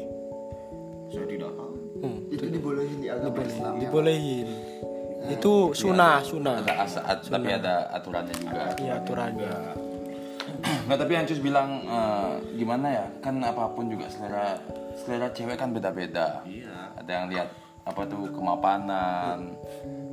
Saya 1.12 1.28
tidak 1.28 1.52
tahu. 1.60 1.76
Itu 2.32 2.48
dibolehin 2.48 2.98
di 3.04 3.12
agama 3.12 3.44
Islam. 3.44 3.74
ya. 3.76 3.82
Dibolehin. 3.84 4.48
Itu 5.28 5.76
sunah 5.76 6.24
sunah. 6.24 6.64
ada 6.66 6.88
asaat 6.88 7.28
tapi 7.30 7.52
ada 7.54 7.92
aturannya 7.94 8.34
juga 8.42 8.74
Iya 8.80 8.94
aturannya. 9.04 9.54
Nggak, 10.86 10.98
tapi 10.98 11.12
yang 11.14 11.26
Cus 11.26 11.42
bilang 11.42 11.70
eh, 11.86 12.32
gimana 12.58 12.88
ya? 12.90 13.06
Kan 13.22 13.42
apa 13.42 13.70
pun 13.74 13.90
juga 13.90 14.10
selera 14.10 14.58
selera 14.96 15.28
cewek 15.34 15.58
kan 15.58 15.74
beda-beda. 15.74 16.42
Iya. 16.46 16.98
Ada 17.02 17.12
yang 17.12 17.26
lihat 17.34 17.50
apa 17.82 18.02
tuh 18.06 18.30
kemapanan, 18.30 19.58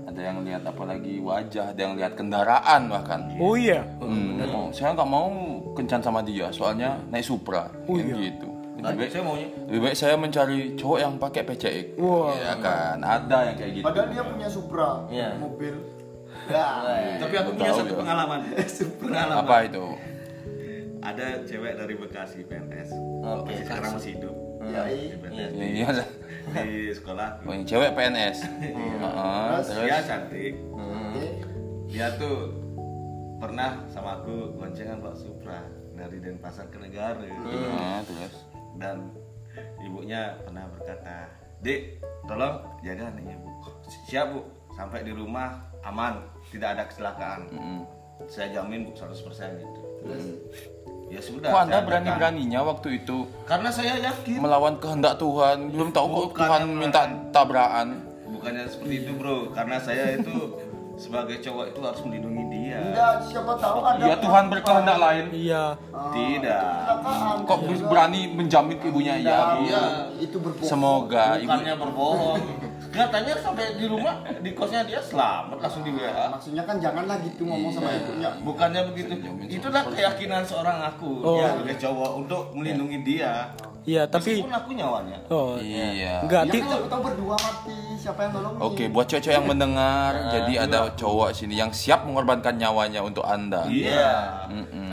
ada 0.09 0.21
yang 0.25 0.40
lihat 0.40 0.64
apalagi 0.64 1.21
wajah, 1.21 1.76
ada 1.76 1.81
yang 1.81 1.95
lihat 2.00 2.17
kendaraan 2.17 2.88
bahkan. 2.88 3.28
Oh 3.37 3.52
iya. 3.52 3.85
Hmm, 4.00 4.40
oh, 4.49 4.73
saya 4.73 4.97
nggak 4.97 5.11
mau 5.11 5.28
kencan 5.76 6.00
sama 6.00 6.25
dia, 6.25 6.49
soalnya 6.49 6.97
naik 7.12 7.28
Supra, 7.28 7.69
kan 7.69 8.00
gitu. 8.00 8.49
Lebih 8.78 8.95
baik, 8.95 9.11
Saya 9.11 9.23
maunya 9.26 9.49
lebih 9.67 9.81
baik 9.83 9.97
saya 9.99 10.14
mencari 10.14 10.59
cowok 10.78 10.99
yang 11.02 11.12
pakai 11.19 11.43
PCX. 11.43 11.87
Wah. 11.99 12.31
Ya 12.38 12.55
kan, 12.62 12.97
ada 13.02 13.38
yang 13.50 13.57
kayak 13.59 13.73
gitu. 13.75 13.85
Padahal 13.85 14.07
dia 14.14 14.23
punya 14.23 14.49
Supra, 14.49 14.90
Iya. 15.11 15.28
mobil. 15.37 15.75
Ya. 16.49 16.67
Tapi 17.21 17.35
aku 17.37 17.50
punya 17.59 17.73
satu 17.75 17.93
ya. 17.93 17.99
pengalaman. 18.00 18.38
pengalaman. 19.02 19.45
Apa 19.45 19.57
itu? 19.67 19.85
Ada 21.08 21.40
cewek 21.48 21.72
dari 21.80 21.94
Bekasi 21.96 22.44
PNS. 22.44 22.92
Oke. 23.24 23.48
Masih 23.48 23.64
sekarang 23.64 23.92
masih 23.96 24.12
hidup. 24.20 24.34
Ya, 24.68 24.82
Di 24.84 25.16
PNS. 25.16 25.50
Iya, 25.56 25.88
Di 26.68 26.76
sekolah. 26.92 27.28
oh, 27.48 27.52
yang 27.56 27.64
cewek 27.64 27.90
PNS. 27.96 28.38
Heeh, 28.44 29.48
Terus 29.48 29.66
terus 29.72 29.84
dia 29.88 29.98
cantik. 30.04 30.54
Oke. 30.76 31.26
Dia 31.88 32.06
tuh 32.20 32.52
pernah 33.40 33.80
sama 33.88 34.20
aku 34.20 34.52
goncengan 34.60 35.00
Pak 35.00 35.16
Supra 35.16 35.64
dari 35.96 36.20
Denpasar 36.20 36.68
ke 36.68 36.76
negara. 36.76 37.24
Heeh, 37.24 37.98
terus. 38.04 38.34
Dan 38.76 39.08
ibunya 39.80 40.36
pernah 40.44 40.68
berkata, 40.76 41.32
Dek, 41.64 42.04
tolong 42.28 42.68
jaga 42.84 43.08
anaknya 43.08 43.40
bu. 43.40 43.48
Siap 44.12 44.26
bu, 44.36 44.40
sampai 44.76 45.08
di 45.08 45.16
rumah 45.16 45.56
aman, 45.88 46.20
tidak 46.52 46.76
ada 46.76 46.84
kecelakaan. 46.84 47.40
Mm. 47.50 47.82
Saya 48.28 48.60
jamin 48.60 48.84
bu 48.84 48.92
100% 48.92 49.16
gitu. 49.58 49.82
Ya 51.08 51.20
sudah. 51.24 51.48
Kok 51.48 51.60
anda 51.64 51.80
saya 51.80 51.86
berani-beraninya 51.88 52.60
waktu 52.68 52.88
itu. 53.00 53.24
Karena 53.48 53.68
saya 53.72 53.96
yakin. 53.96 54.38
melawan 54.44 54.76
kehendak 54.76 55.16
Tuhan? 55.16 55.72
Belum 55.72 55.88
tahu 55.88 56.06
kok 56.28 56.44
Tuhan 56.44 56.60
yang 56.68 56.72
minta 56.76 57.02
tabrakan. 57.32 58.04
Bukannya 58.28 58.68
seperti 58.68 58.94
itu 59.02 59.12
bro, 59.16 59.50
karena 59.50 59.80
saya 59.80 60.20
itu 60.20 60.36
sebagai 61.02 61.40
cowok 61.40 61.64
itu 61.72 61.80
harus 61.80 62.00
melindungi 62.04 62.44
dia. 62.52 62.78
Enggak, 62.82 63.14
siapa 63.24 63.52
tahu 63.56 63.78
ada 63.86 64.02
Ya 64.04 64.16
Tuhan 64.20 64.44
berkehendak 64.52 64.98
lain. 65.00 65.24
Iya. 65.32 65.64
Tidak. 66.12 66.66
kecelakaan. 67.08 67.36
Kok 67.46 67.58
berani 67.88 68.20
menjamin 68.34 68.76
ke 68.76 68.86
ibunya 68.90 69.14
ya? 69.16 69.38
Iya. 69.62 69.84
Itu 70.20 70.36
berbohong. 70.42 70.68
Semoga 70.68 71.38
ibu 71.38 71.48
Bukannya 71.48 71.74
berbohong. 71.78 72.40
Katanya 72.99 73.35
sampai 73.38 73.64
di 73.75 73.87
rumah 73.87 74.14
di 74.37 74.50
kosnya 74.52 74.83
dia 74.83 74.99
selamat 74.99 75.55
langsung 75.57 75.83
di 75.83 75.93
WA. 75.93 76.26
Maksudnya 76.28 76.62
kan 76.62 76.76
janganlah 76.76 77.17
gitu 77.23 77.43
ngomong 77.45 77.71
sama 77.71 77.95
ibunya. 77.95 78.31
Bukannya 78.40 78.81
begitu. 78.85 79.14
Itulah 79.49 79.87
keyakinan 79.87 80.43
seorang 80.43 80.83
aku 80.85 81.11
Oh. 81.21 81.38
ya, 81.38 81.55
sebagai 81.55 81.78
cowok 81.78 82.11
untuk 82.17 82.43
melindungi 82.52 82.99
dia. 83.02 83.55
Iya, 83.85 84.05
tapi 84.05 84.37
Meskipun 84.37 84.52
aku 84.52 84.71
nyawanya. 84.75 85.17
oh 85.28 85.57
Iya. 85.57 86.21
enggak 86.21 86.43
Ya 86.45 86.52
ti- 86.52 86.61
kan 86.61 86.76
tahu 86.85 87.00
berdua 87.00 87.37
mati, 87.40 87.73
siapa 87.97 88.21
yang 88.21 88.33
nolongin? 88.37 88.61
Oke, 88.61 88.85
buat 88.87 89.09
cewek-cewek 89.09 89.33
yang 89.33 89.49
mendengar, 89.49 90.12
jadi 90.28 90.52
ada 90.61 90.93
cowok 90.93 91.33
sini 91.33 91.57
yang 91.57 91.73
siap 91.73 92.05
mengorbankan 92.05 92.52
nyawanya 92.55 93.00
untuk 93.00 93.25
anda. 93.25 93.64
Iya. 93.64 94.45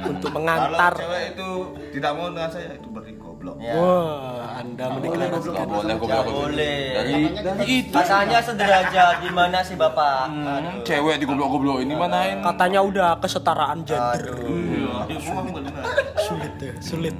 untuk 0.05 0.29
Kalau 0.29 0.37
mengantar. 0.39 0.93
cewek 0.93 1.33
itu 1.33 1.49
tidak 1.91 2.11
mau 2.13 2.29
dengan 2.29 2.47
saya 2.47 2.71
itu 2.71 2.87
berarti 2.87 3.13
goblok. 3.45 3.57
Ya. 3.61 3.73
Wah, 3.77 4.57
Anda 4.57 4.85
mendeklarasikan. 4.97 5.65
Boleh, 5.69 5.93
gue 5.95 6.07
bilang 6.09 6.25
boleh. 6.25 6.81
Dari, 6.97 7.13
dari 7.37 7.65
itu. 7.69 7.93
Katanya 7.93 8.39
sederajat 8.41 9.13
gimana 9.21 9.57
sih 9.61 9.75
bapak? 9.77 10.17
Hmm, 10.33 10.81
cewek 10.81 11.15
digoblok-goblok 11.21 11.77
ini 11.85 11.93
manain. 11.93 12.41
Katanya 12.41 12.79
udah 12.81 13.09
kesetaraan 13.21 13.85
gender. 13.85 14.33
Iya, 14.49 14.93
emang 15.29 15.47
benar. 15.53 15.83
Sulit 16.17 16.53
ya, 16.57 16.73
sulit. 16.81 17.15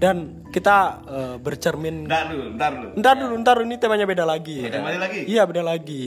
Dan 0.00 0.48
kita 0.48 0.76
eh, 1.04 1.36
bercermin 1.36 2.08
Bentar 2.08 2.32
dulu, 2.32 2.44
bentar 2.56 2.70
dulu. 2.72 2.88
Ntar 2.96 3.14
dulu, 3.14 3.34
ntar 3.36 3.54
dulu, 3.60 3.66
ini 3.68 3.76
temanya 3.76 4.06
beda 4.08 4.24
lagi. 4.24 4.64
ya. 4.64 4.72
Kembali 4.72 4.96
lagi. 4.98 5.20
Iya 5.28 5.42
beda 5.44 5.60
lagi. 5.62 6.04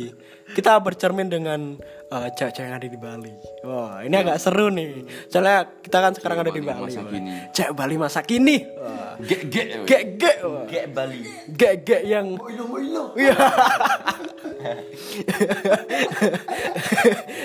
Kita 0.49 0.81
bercermin 0.81 1.29
dengan 1.29 1.77
eh, 2.09 2.27
cewek-cewek 2.33 2.65
yang 2.65 2.75
ada 2.75 2.87
di 2.89 2.97
Bali. 2.97 3.33
Wah 3.61 4.01
ini 4.01 4.15
agak 4.17 4.41
seru 4.41 4.67
nih. 4.67 5.05
Soalnya 5.29 5.69
kita 5.77 5.97
kan 6.01 6.11
sekarang 6.17 6.37
ada 6.41 6.49
di 6.49 6.59
Bali 6.59 6.73
Bali. 6.73 6.89
masa 6.89 6.99
Wah. 6.99 7.11
kini. 7.13 7.31
Cewek 7.53 7.73
Bali 7.73 7.95
masa 7.95 8.19
kini. 8.25 8.57
Wah. 8.75 9.13
Ge 9.21 9.37
ge. 9.45 9.63
Gek 9.85 10.03
gek. 10.17 10.37
wah. 10.41 10.65
Gek 10.65 10.85
Bali. 10.89 11.21
Gek 11.53 11.75
gek 11.85 12.01
yang. 12.03 12.27
Moilo 12.33 12.65
moilo. 12.73 13.03
Iya. 13.13 13.37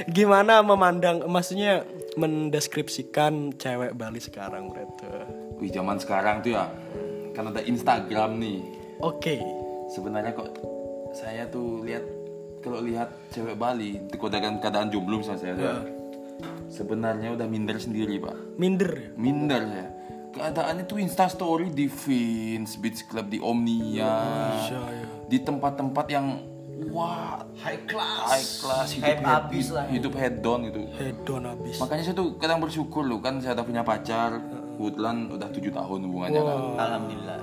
Gimana 0.08 0.64
memandang, 0.64 1.26
maksudnya 1.26 1.84
mendeskripsikan 2.16 3.52
cewek 3.54 3.92
Bali 3.92 4.18
sekarang, 4.18 4.72
Bro? 4.72 4.86
Wih 5.58 5.70
zaman 5.70 5.98
sekarang 5.98 6.40
tuh 6.40 6.54
ya, 6.54 6.70
kan 7.34 7.50
ada 7.50 7.60
Instagram 7.60 8.38
nih. 8.38 8.58
Oke. 8.98 9.42
Sebenarnya 9.88 10.32
kok 10.32 10.54
saya 11.12 11.48
tuh 11.48 11.82
lihat 11.82 12.04
kalau 12.58 12.78
lihat 12.78 13.10
cewek 13.30 13.54
Bali, 13.54 13.98
kok 14.08 14.28
dengan 14.28 14.58
keadaan 14.58 14.88
jomblo 14.88 15.18
misalnya 15.18 15.40
saya. 15.40 15.54
Ya. 15.54 15.74
Sebenarnya 16.68 17.32
udah 17.32 17.46
minder 17.46 17.74
sendiri 17.76 18.20
pak. 18.20 18.36
Minder 18.54 18.90
ya. 18.92 19.08
Minder 19.16 19.62
ya. 19.64 19.86
Keadaannya 20.28 20.84
tuh 20.84 21.00
Insta 21.00 21.26
Story 21.26 21.72
di 21.72 21.88
Vince 21.88 22.76
Beach 22.76 23.00
Club 23.08 23.32
di 23.32 23.40
Omnia, 23.40 24.12
Iya, 24.68 24.78
iya. 24.92 25.06
di 25.26 25.38
tempat-tempat 25.40 26.06
yang 26.12 26.26
wah 26.92 27.42
High 27.58 27.82
class. 27.88 28.28
high 28.28 28.48
class 28.60 28.88
hidup 28.94 29.18
head- 29.18 29.24
abis 29.24 29.66
lah. 29.74 29.84
hidup 29.90 30.14
head 30.14 30.38
down 30.38 30.68
gitu. 30.68 30.84
Hedon 30.94 31.42
habis. 31.42 31.80
Makanya 31.80 32.02
saya 32.04 32.14
tuh 32.14 32.36
kadang 32.38 32.60
bersyukur 32.60 33.02
loh 33.02 33.18
kan 33.18 33.40
saya 33.42 33.56
udah 33.56 33.66
punya 33.66 33.82
pacar, 33.82 34.38
kebetulan 34.78 35.26
udah 35.28 35.48
tujuh 35.50 35.72
tahun 35.74 36.00
hubungannya 36.06 36.40
kan. 36.40 36.58
Alhamdulillah. 36.78 37.40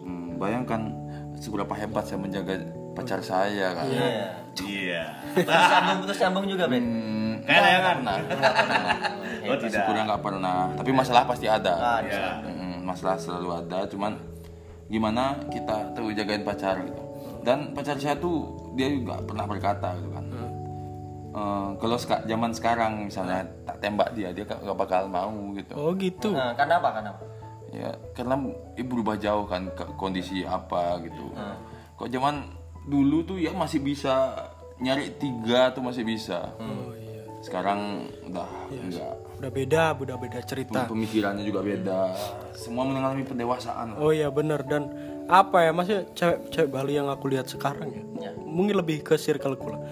Hmm, 0.00 0.28
bayangkan 0.36 0.80
seberapa 1.36 1.70
hebat 1.70 2.02
saya 2.02 2.18
menjaga 2.18 2.56
pacar 2.96 3.20
saya 3.20 3.76
kan. 3.76 3.84
Iya. 3.86 4.08
Iya. 4.58 5.04
Putus 5.36 5.54
sambung 5.68 5.96
putus 6.02 6.18
sambung 6.18 6.44
juga 6.48 6.64
Ben. 6.66 6.82
Hmm, 6.82 7.34
Kayak 7.46 7.60
layangan. 7.62 7.94
pernah, 7.94 8.16
nggak 8.18 8.54
pernah. 8.58 8.96
Oh 9.38 9.56
tidak. 9.56 9.70
Syukurnya 9.70 10.02
nggak 10.08 10.22
pernah. 10.24 10.58
Tapi 10.74 10.90
masalah 10.90 11.22
pasti 11.24 11.46
ada. 11.46 11.74
Ada. 12.02 12.08
Iya. 12.08 12.26
Mm, 12.42 12.76
masalah 12.82 13.16
selalu 13.16 13.48
ada. 13.54 13.78
Cuman 13.86 14.12
gimana 14.88 15.36
kita 15.52 15.92
tuh 15.92 16.10
jagain 16.10 16.42
pacar 16.42 16.80
gitu. 16.82 17.02
Dan 17.44 17.70
pacar 17.70 17.94
saya 17.96 18.18
tuh 18.18 18.50
dia 18.74 18.88
juga 18.88 19.20
pernah 19.22 19.46
berkata 19.46 19.94
gitu 19.94 20.10
kan. 20.10 20.24
Eh, 21.28 21.68
kalau 21.78 21.94
seka- 21.94 22.24
zaman 22.24 22.50
sekarang 22.50 23.06
misalnya 23.06 23.46
tembak 23.78 24.12
dia, 24.12 24.30
dia 24.30 24.44
nggak 24.44 24.60
nggak 24.62 24.78
bakal 24.78 25.02
mau 25.06 25.32
gitu. 25.54 25.72
Oh 25.74 25.92
gitu. 25.94 26.30
Nah, 26.34 26.52
kenapa 26.54 26.94
kenapa? 26.94 27.22
Ya 27.68 27.92
karena 28.12 28.34
ibu 28.74 28.88
berubah 28.96 29.16
jauh 29.16 29.44
kan 29.44 29.68
ke 29.72 29.84
kondisi 29.94 30.42
apa 30.42 30.98
gitu. 31.04 31.32
Kok 31.98 32.08
zaman 32.08 32.54
dulu 32.88 33.20
tuh 33.24 33.36
ya 33.36 33.52
masih 33.52 33.84
bisa 33.84 34.32
nyari 34.78 35.12
tiga 35.18 35.74
tuh 35.74 35.82
masih 35.82 36.06
bisa 36.06 36.54
Oh 36.56 36.94
iya. 36.94 37.26
sekarang 37.42 38.06
udah 38.30 38.46
enggak 38.70 39.14
Udah 39.42 39.50
beda, 39.50 39.82
udah 39.98 40.16
beda 40.16 40.38
cerita. 40.46 40.86
pemikirannya 40.86 41.42
juga 41.42 41.66
beda 41.66 42.14
semua 42.54 42.86
mengalami 42.86 43.26
pendewasaan 43.26 43.98
Oh 43.98 44.14
iya 44.14 44.30
bener 44.30 44.62
dan 44.64 44.86
apa 45.26 45.66
ya 45.66 45.70
maksudnya 45.74 46.06
cewek-cewek 46.14 46.70
Bali 46.70 46.94
yang 46.94 47.10
aku 47.10 47.26
lihat 47.28 47.50
sekarang 47.50 47.90
ya, 48.22 48.32
mungkin 48.38 48.78
lebih 48.80 49.02
ke 49.04 49.18
circle 49.18 49.58
lah. 49.58 49.82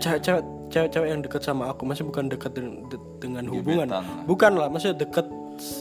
Cewek-cewek 0.00 0.42
cewek-cewek 0.72 1.08
yang 1.08 1.20
dekat 1.20 1.42
sama 1.42 1.68
aku 1.68 1.84
masih 1.84 2.02
bukan 2.02 2.26
dekat 2.26 2.50
den- 2.52 2.88
de- 2.88 3.00
dengan 3.20 3.44
hubungan, 3.46 3.86
Gebetan 3.86 4.02
lah. 4.02 4.24
bukan 4.24 4.52
lah 4.56 4.66
maksudnya 4.66 4.96
dekat 4.98 5.26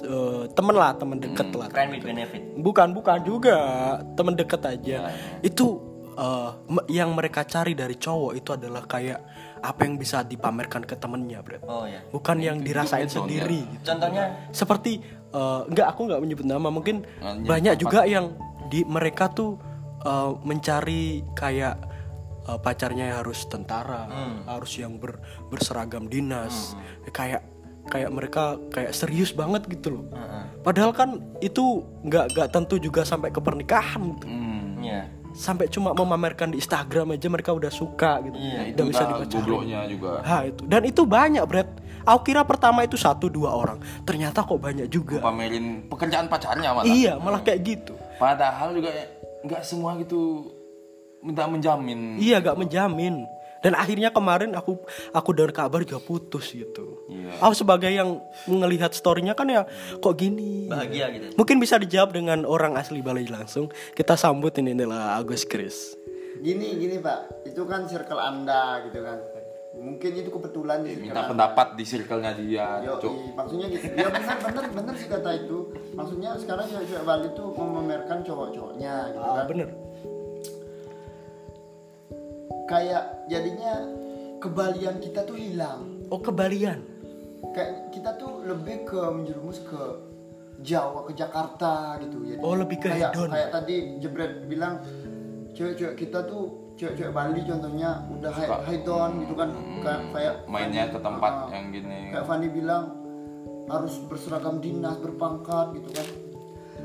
eh, 0.03 0.43
temen 0.51 0.75
lah 0.75 0.91
temen 0.93 1.17
deket 1.17 1.47
lah. 1.55 1.71
Friend 1.71 1.89
with 1.89 2.03
benefit. 2.03 2.41
Bukan 2.55 2.91
bukan 2.91 3.17
juga 3.23 3.55
temen 4.13 4.35
deket 4.35 4.61
aja. 4.61 5.09
Itu 5.39 5.79
eh, 6.13 6.49
me- 6.67 6.87
yang 6.87 7.15
mereka 7.15 7.41
cari 7.43 7.71
dari 7.71 7.95
cowok 7.95 8.31
itu 8.35 8.49
adalah 8.51 8.83
kayak 8.83 9.19
apa 9.61 9.85
yang 9.85 9.95
bisa 9.95 10.21
dipamerkan 10.21 10.81
ke 10.81 10.97
temennya, 10.97 11.39
bro. 11.39 11.61
Oh 11.63 11.85
ya. 11.85 12.01
Bukan 12.09 12.37
yang 12.37 12.59
dirasain 12.59 13.07
sendiri. 13.07 13.61
gitu 13.63 13.85
Contohnya 13.87 14.51
seperti 14.51 14.99
eh, 15.31 15.61
enggak 15.65 15.87
aku 15.87 16.11
nggak 16.11 16.19
menyebut 16.19 16.45
nama 16.45 16.67
mungkin 16.67 17.07
Nggak 17.17 17.47
banyak 17.47 17.73
juga 17.79 18.03
yang 18.03 18.35
di 18.67 18.83
mereka 18.83 19.31
tuh 19.31 19.55
eh, 20.01 20.31
mencari 20.43 21.23
kayak 21.31 21.75
eh, 22.43 22.57
pacarnya 22.57 23.15
harus 23.15 23.45
tentara 23.45 24.07
harus 24.45 24.71
yang 24.75 24.95
ber- 24.95 25.19
berseragam 25.47 26.05
dinas 26.05 26.73
kayak 27.09 27.45
kayak 27.83 28.09
mereka 28.09 28.43
kayak 28.69 28.91
serius 28.91 29.31
banget 29.31 29.65
gitu 29.67 29.89
loh 29.91 30.05
padahal 30.61 30.91
kan 30.91 31.17
itu 31.39 31.81
nggak 32.01 32.25
nggak 32.31 32.49
tentu 32.49 32.77
juga 32.77 33.01
sampai 33.01 33.29
ke 33.29 33.39
pernikahan 33.39 34.13
gitu. 34.15 34.25
hmm. 34.25 34.67
ya. 34.79 35.01
sampai 35.31 35.65
cuma 35.65 35.89
memamerkan 35.91 36.51
di 36.51 36.59
Instagram 36.59 37.15
aja 37.15 37.25
mereka 37.25 37.51
udah 37.51 37.69
suka 37.69 38.21
gitu 38.21 38.35
Ya, 38.35 38.69
udah 38.69 38.85
bisa 38.85 39.03
dipacarin 39.03 39.31
gobloknya 39.33 39.79
juga 39.87 40.21
Ha 40.21 40.37
itu 40.45 40.61
dan 40.65 40.81
itu 40.83 41.01
banyak 41.03 41.43
Brad. 41.43 41.69
Aku 42.01 42.21
kira 42.23 42.41
pertama 42.41 42.81
itu 42.81 42.97
satu 42.97 43.29
dua 43.29 43.53
orang, 43.53 43.77
ternyata 44.01 44.41
kok 44.41 44.57
banyak 44.57 44.89
juga. 44.89 45.21
pamerin 45.21 45.85
pekerjaan 45.85 46.25
pacarnya 46.25 46.73
malah 46.73 46.83
Iya 46.83 47.13
malah 47.15 47.41
kayak 47.41 47.61
gitu. 47.61 47.93
padahal 48.17 48.73
juga 48.73 48.89
nggak 49.41 49.61
semua 49.61 49.93
gitu 49.97 50.49
minta 51.21 51.45
menjamin 51.45 52.17
Iya 52.17 52.41
gak 52.41 52.57
menjamin. 52.57 53.25
Dan 53.61 53.77
akhirnya 53.77 54.09
kemarin 54.09 54.57
aku 54.57 54.73
aku 55.13 55.29
dengar 55.31 55.53
kabar 55.55 55.85
juga 55.85 56.01
putus 56.01 56.49
gitu. 56.49 57.05
Iya. 57.07 57.37
Aku 57.39 57.53
sebagai 57.53 57.87
yang 57.87 58.17
melihat 58.49 58.89
storynya 58.89 59.37
kan 59.37 59.45
ya 59.45 59.69
kok 59.95 60.17
gini. 60.17 60.65
Bahagia 60.65 61.13
gitu. 61.13 61.37
Mungkin 61.37 61.61
bisa 61.61 61.77
dijawab 61.77 62.09
dengan 62.11 62.41
orang 62.43 62.73
asli 62.73 63.05
Bali 63.05 63.29
langsung. 63.29 63.69
Kita 63.93 64.17
sambut 64.17 64.57
ini 64.57 64.73
adalah 64.73 65.21
Agus 65.21 65.45
Kris. 65.45 65.93
Gini 66.41 66.73
gini 66.73 66.97
pak, 66.97 67.45
itu 67.45 67.61
kan 67.63 67.85
circle 67.85 68.17
anda 68.17 68.81
gitu 68.81 68.97
kan. 68.97 69.21
Mungkin 69.71 70.09
itu 70.11 70.27
kebetulan 70.27 70.81
di 70.81 70.91
circle 70.91 71.05
minta 71.05 71.21
Anda. 71.21 71.29
pendapat 71.31 71.67
di 71.77 71.83
circle-nya 71.85 72.31
dia 72.35 72.67
Yo, 72.81 72.97
Cuk. 72.97 73.13
maksudnya 73.31 73.69
gitu. 73.69 73.87
Ya 73.93 74.09
benar 74.09 74.37
benar 74.41 74.65
benar 74.67 74.93
sih 74.97 75.07
kata 75.07 75.31
itu. 75.37 75.57
Maksudnya 75.93 76.33
sekarang 76.35 76.65
cewek-cewek 76.65 77.05
Bali 77.05 77.29
tuh 77.31 77.53
memamerkan 77.53 78.19
cowok-cowoknya 78.19 78.93
gitu 79.13 79.21
Ah, 79.21 79.37
kan. 79.37 79.45
bener. 79.47 79.69
Kayak 82.71 83.03
jadinya 83.27 83.73
kebalian 84.39 84.95
kita 85.03 85.27
tuh 85.27 85.35
hilang. 85.35 85.99
Oh 86.07 86.23
kebalian. 86.23 86.79
Kayak 87.51 87.91
kita 87.91 88.15
tuh 88.15 88.47
lebih 88.47 88.87
ke 88.87 89.01
menjerumus 89.11 89.59
ke 89.67 89.81
Jawa 90.63 91.03
ke 91.09 91.17
Jakarta 91.17 91.99
gitu 91.99 92.23
ya. 92.23 92.37
Oh, 92.39 92.55
lebih 92.55 92.79
ke 92.79 92.87
kayak, 92.87 93.11
hedon. 93.11 93.29
Kayak 93.33 93.49
tadi 93.51 93.75
Jebret 93.99 94.33
bilang 94.47 94.79
cewek-cewek 95.51 95.95
kita 95.99 96.23
tuh 96.23 96.73
cewek-cewek 96.79 97.11
Bali 97.11 97.43
contohnya 97.43 98.07
udah 98.07 98.31
high 98.31 98.49
hedon 98.65 99.11
gitu 99.27 99.33
kan 99.35 99.49
kayak 99.83 100.01
kayak 100.15 100.33
mainnya 100.47 100.87
ke 100.87 100.99
tempat 101.03 101.33
Ah, 101.45 101.49
yang 101.51 101.69
gini 101.75 102.15
kayak 102.15 102.25
Fanny 102.25 102.47
bilang 102.47 102.83
harus 103.67 103.99
berseragam 104.07 104.63
dinas 104.63 104.95
berpangkat 104.97 105.75
gitu 105.77 105.89
kan 105.93 106.07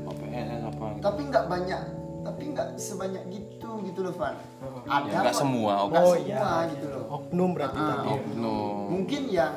PNS 0.07 0.61
apa 0.67 0.85
gitu. 0.93 1.03
tapi 1.03 1.21
nggak 1.31 1.45
banyak 1.49 1.81
tapi 2.27 2.43
nggak 2.51 2.75
sebanyak 2.75 3.23
gitu 3.31 3.69
gitu 3.81 3.99
loh 4.03 4.13
Van. 4.13 4.35
Ada 4.83 5.07
Ya, 5.07 5.17
nggak 5.23 5.37
semua, 5.37 5.73
nggak 5.87 6.03
Oh, 6.03 6.11
semua. 6.13 6.27
Iya. 6.27 6.71
gitu 6.75 6.85
loh. 6.89 7.03
Oknum 7.09 7.49
berarti 7.55 7.79
Ah, 7.79 7.87
tadi. 7.89 8.03
ya. 8.03 8.13
Oknum. 8.13 8.75
mungkin 8.91 9.21
yang 9.29 9.53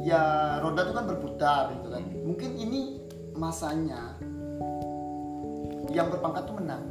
ya 0.00 0.22
roda 0.58 0.80
itu 0.82 0.92
kan 0.92 1.04
berputar 1.04 1.62
gitu 1.74 1.88
kan. 1.92 2.02
Mungkin 2.24 2.50
ini 2.56 2.80
masanya 3.36 4.16
yang 5.88 6.08
berpangkat 6.08 6.42
tuh 6.44 6.56
menang. 6.56 6.82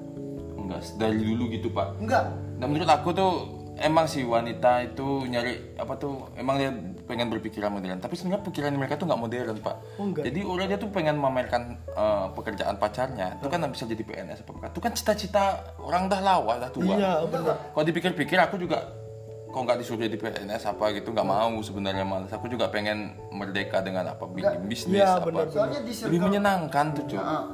Enggak 0.55 0.81
dari 0.97 1.19
dulu 1.19 1.43
gitu 1.49 1.67
pak. 1.69 1.87
Enggak 1.97 2.23
Nah 2.55 2.65
menurut 2.65 2.87
aku 2.87 3.09
tuh 3.11 3.31
emang 3.77 4.07
sih 4.07 4.23
wanita 4.23 4.83
itu 4.85 5.27
nyari 5.27 5.75
apa 5.75 5.93
tuh 5.95 6.31
emang 6.35 6.55
dia 6.57 6.71
pengen 7.05 7.27
berpikiran 7.29 7.69
modern. 7.69 7.99
Tapi 7.99 8.15
sebenarnya 8.15 8.43
pikiran 8.47 8.71
mereka 8.73 8.95
tuh 8.95 9.05
nggak 9.05 9.21
modern 9.21 9.55
pak. 9.61 9.75
Oh, 9.99 10.09
enggak. 10.09 10.23
jadi 10.25 10.39
orang 10.41 10.67
dia 10.71 10.79
tuh 10.79 10.89
pengen 10.89 11.15
memamerkan 11.19 11.61
eh, 11.89 12.25
pekerjaan 12.33 12.75
pacarnya. 12.75 13.37
Itu 13.37 13.47
kan 13.51 13.61
bisa 13.69 13.83
jadi 13.85 14.01
PNS 14.01 14.41
apa 14.43 14.71
itu 14.71 14.79
kan 14.81 14.91
cita-cita 14.95 15.43
orang 15.77 16.07
dah 16.07 16.21
lawa 16.23 16.57
dah 16.57 16.71
tua. 16.71 16.95
Iya 16.95 17.23
bener. 17.27 17.55
kalau 17.71 17.85
dipikir-pikir 17.85 18.37
aku 18.39 18.55
juga 18.57 19.05
kok 19.45 19.63
nggak 19.63 19.79
disuruh 19.79 20.03
jadi 20.03 20.17
PNS 20.19 20.67
apa 20.67 20.91
gitu 20.91 21.15
nggak 21.15 21.23
mau 21.23 21.55
sebenarnya 21.63 22.03
malas 22.03 22.27
aku 22.35 22.51
juga 22.51 22.67
pengen 22.67 23.15
merdeka 23.31 23.79
dengan 23.79 24.11
apa 24.11 24.27
bikin 24.27 24.67
bisnis 24.67 24.99
Iya, 24.99 25.23
apa. 25.23 25.31
bener, 25.31 25.47
soalnya 25.47 25.79
di 25.79 25.95
lebih 25.95 26.19
menyenangkan 26.27 26.85
tuh 26.91 27.03
cuy 27.07 27.19
Ah, 27.23 27.47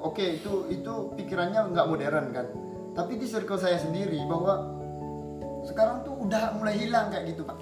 oke 0.00 0.24
itu 0.40 0.52
itu 0.72 0.92
pikirannya 1.12 1.76
nggak 1.76 1.86
modern 1.92 2.26
kan? 2.32 2.46
Tapi 2.96 3.20
di 3.20 3.28
circle 3.28 3.60
saya 3.60 3.76
sendiri 3.76 4.16
bahwa 4.24 4.80
sekarang 5.62 6.02
tuh 6.02 6.14
udah 6.18 6.58
mulai 6.58 6.74
hilang 6.74 7.10
kayak 7.10 7.34
gitu 7.34 7.42
pak. 7.46 7.56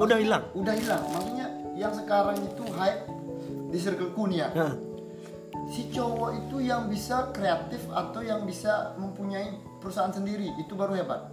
Udah 0.00 0.16
hilang. 0.16 0.42
udah 0.56 0.74
hilang. 0.74 1.02
Maksudnya 1.12 1.46
yang 1.76 1.92
sekarang 1.92 2.36
itu 2.40 2.64
hype 2.76 3.02
di 3.72 3.78
circle 3.80 4.12
nih 4.28 4.38
ya. 4.44 4.48
Nah, 4.56 4.74
si 5.68 5.88
cowok 5.92 6.30
itu 6.36 6.56
yang 6.64 6.88
bisa 6.88 7.28
kreatif 7.32 7.84
atau 7.92 8.20
yang 8.24 8.44
bisa 8.44 8.96
mempunyai 8.96 9.56
perusahaan 9.80 10.12
sendiri. 10.12 10.48
Itu 10.60 10.76
baru 10.76 10.96
hebat. 10.96 11.28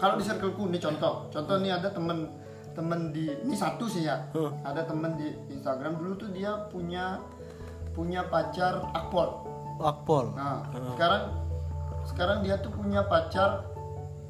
Kalau 0.00 0.16
di 0.16 0.24
circle 0.24 0.56
nih 0.56 0.80
contoh. 0.80 1.28
Contoh 1.28 1.56
nih 1.60 1.76
ada 1.76 1.92
temen 1.92 2.32
temen 2.72 3.12
di 3.12 3.28
ini 3.28 3.56
satu 3.56 3.84
sih 3.84 4.08
ya. 4.08 4.32
Ada 4.64 4.88
temen 4.88 5.16
di 5.20 5.28
Instagram. 5.52 6.00
Dulu 6.00 6.12
tuh 6.16 6.30
dia 6.32 6.56
punya 6.72 7.20
punya 7.92 8.24
pacar 8.28 8.80
akpol. 8.96 9.44
Akpol. 9.80 10.36
nah 10.36 10.60
sekarang 10.92 11.32
sekarang 12.04 12.38
dia 12.44 12.60
tuh 12.60 12.68
punya 12.68 13.00
pacar 13.08 13.64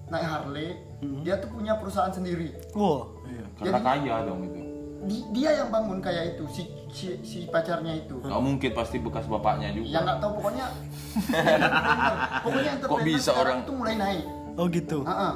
naik 0.06 0.26
Harley 0.26 0.89
dia 1.00 1.34
tuh 1.36 1.48
punya 1.48 1.76
perusahaan 1.76 2.10
sendiri. 2.10 2.52
Wah. 2.72 3.08
karena 3.56 3.80
kaya 3.80 4.14
dong 4.24 4.40
itu. 4.42 4.60
Di- 5.00 5.24
dia 5.32 5.50
yang 5.56 5.72
bangun 5.72 5.96
kayak 5.98 6.36
itu 6.36 6.44
si 6.52 6.62
si, 6.92 7.06
si 7.22 7.38
pacarnya 7.46 7.96
itu. 7.96 8.20
Nggak 8.20 8.36
mungkin 8.38 8.70
pasti 8.72 9.00
bekas 9.00 9.24
bapaknya 9.24 9.72
juga. 9.72 9.88
Yang 9.88 10.02
nggak 10.04 10.18
tahu 10.20 10.32
pokoknya 10.36 10.66
pokoknya 12.44 12.70
entrepreneur 12.76 13.06
bisa 13.08 13.30
orang- 13.32 13.64
tuh 13.64 13.74
mulai 13.74 13.94
naik. 13.96 14.24
Oh 14.56 14.66
gitu. 14.68 14.98
Ah, 15.04 15.12
ah. 15.12 15.34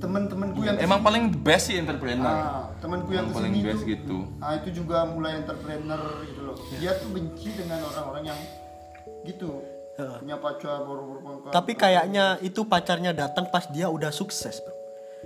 temen-temenku 0.00 0.66
yang 0.66 0.74
emang 0.80 0.98
kesini- 0.98 1.06
paling 1.06 1.24
best 1.44 1.64
sih 1.68 1.76
entrepreneur. 1.78 2.34
Ah, 2.34 2.66
temanku 2.82 3.10
yang 3.12 3.28
Yang 3.28 3.36
paling 3.38 3.54
best 3.62 3.82
gitu. 3.86 4.18
ah 4.40 4.52
itu 4.56 4.68
juga 4.74 5.06
mulai 5.06 5.38
entrepreneur 5.38 6.02
gitu 6.26 6.40
loh. 6.42 6.56
Dia 6.74 6.98
tuh 6.98 7.08
benci 7.12 7.48
dengan 7.52 7.78
orang-orang 7.84 8.24
yang 8.26 8.38
gitu. 9.22 9.62
Punya 9.92 10.34
pacar 10.34 10.82
baru 10.82 11.02
berpangkat 11.14 11.50
Tapi 11.52 11.72
kayaknya 11.76 12.40
itu 12.40 12.64
pacarnya 12.64 13.12
datang 13.12 13.46
pas 13.46 13.68
dia 13.68 13.86
udah 13.86 14.10
sukses, 14.10 14.58
bro. 14.58 14.74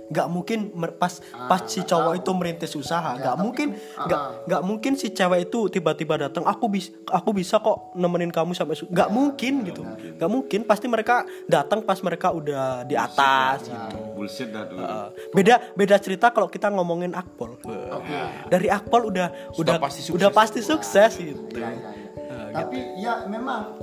Nggak 0.07 0.27
mungkin 0.31 0.59
pas 0.95 1.19
pas 1.35 1.61
si 1.67 1.83
cowok 1.83 2.13
itu 2.15 2.31
merintis 2.31 2.71
usaha, 2.79 3.19
nggak 3.19 3.35
tapi 3.35 3.43
mungkin 3.43 3.67
itu- 3.75 4.07
nggak 4.07 4.21
ah. 4.23 4.31
nggak 4.47 4.61
mungkin 4.63 4.91
si 4.95 5.11
cewek 5.11 5.51
itu 5.51 5.67
tiba-tiba 5.67 6.15
datang, 6.27 6.47
aku 6.47 6.71
bisa 6.71 6.95
aku 7.11 7.35
bisa 7.35 7.59
kok 7.59 7.91
nemenin 7.99 8.31
kamu 8.31 8.55
sampai 8.55 8.79
su-" 8.79 8.87
nggak 8.87 9.09
mungkin 9.11 9.67
gitu, 9.67 9.83
nggak 10.15 10.31
mungkin. 10.31 10.59
Pasti 10.63 10.87
mereka 10.87 11.27
datang 11.45 11.83
pas 11.83 11.99
mereka 11.99 12.31
udah 12.31 12.87
di 12.87 12.95
atas 12.95 13.67
gitu. 13.67 13.97
bullshit 14.15 14.49
dah 14.49 14.63
tuh 14.65 14.79
Uh, 14.87 15.11
beda 15.35 15.75
beda 15.75 15.99
cerita 15.99 16.31
kalau 16.31 16.47
kita 16.47 16.71
ngomongin 16.71 17.11
Akpol. 17.11 17.59
Dari 18.47 18.71
Akpol 18.71 19.11
udah 19.11 19.57
udah 19.59 19.75
pasti 19.81 19.99
sukses. 20.05 20.15
udah 20.15 20.29
pasti 20.31 20.59
sukses 20.63 21.11
gitu. 21.19 21.59
Ya, 21.59 21.67
ya, 21.75 21.91
ya. 21.91 22.55
tapi 22.55 22.77
ya 23.01 23.13
memang 23.27 23.75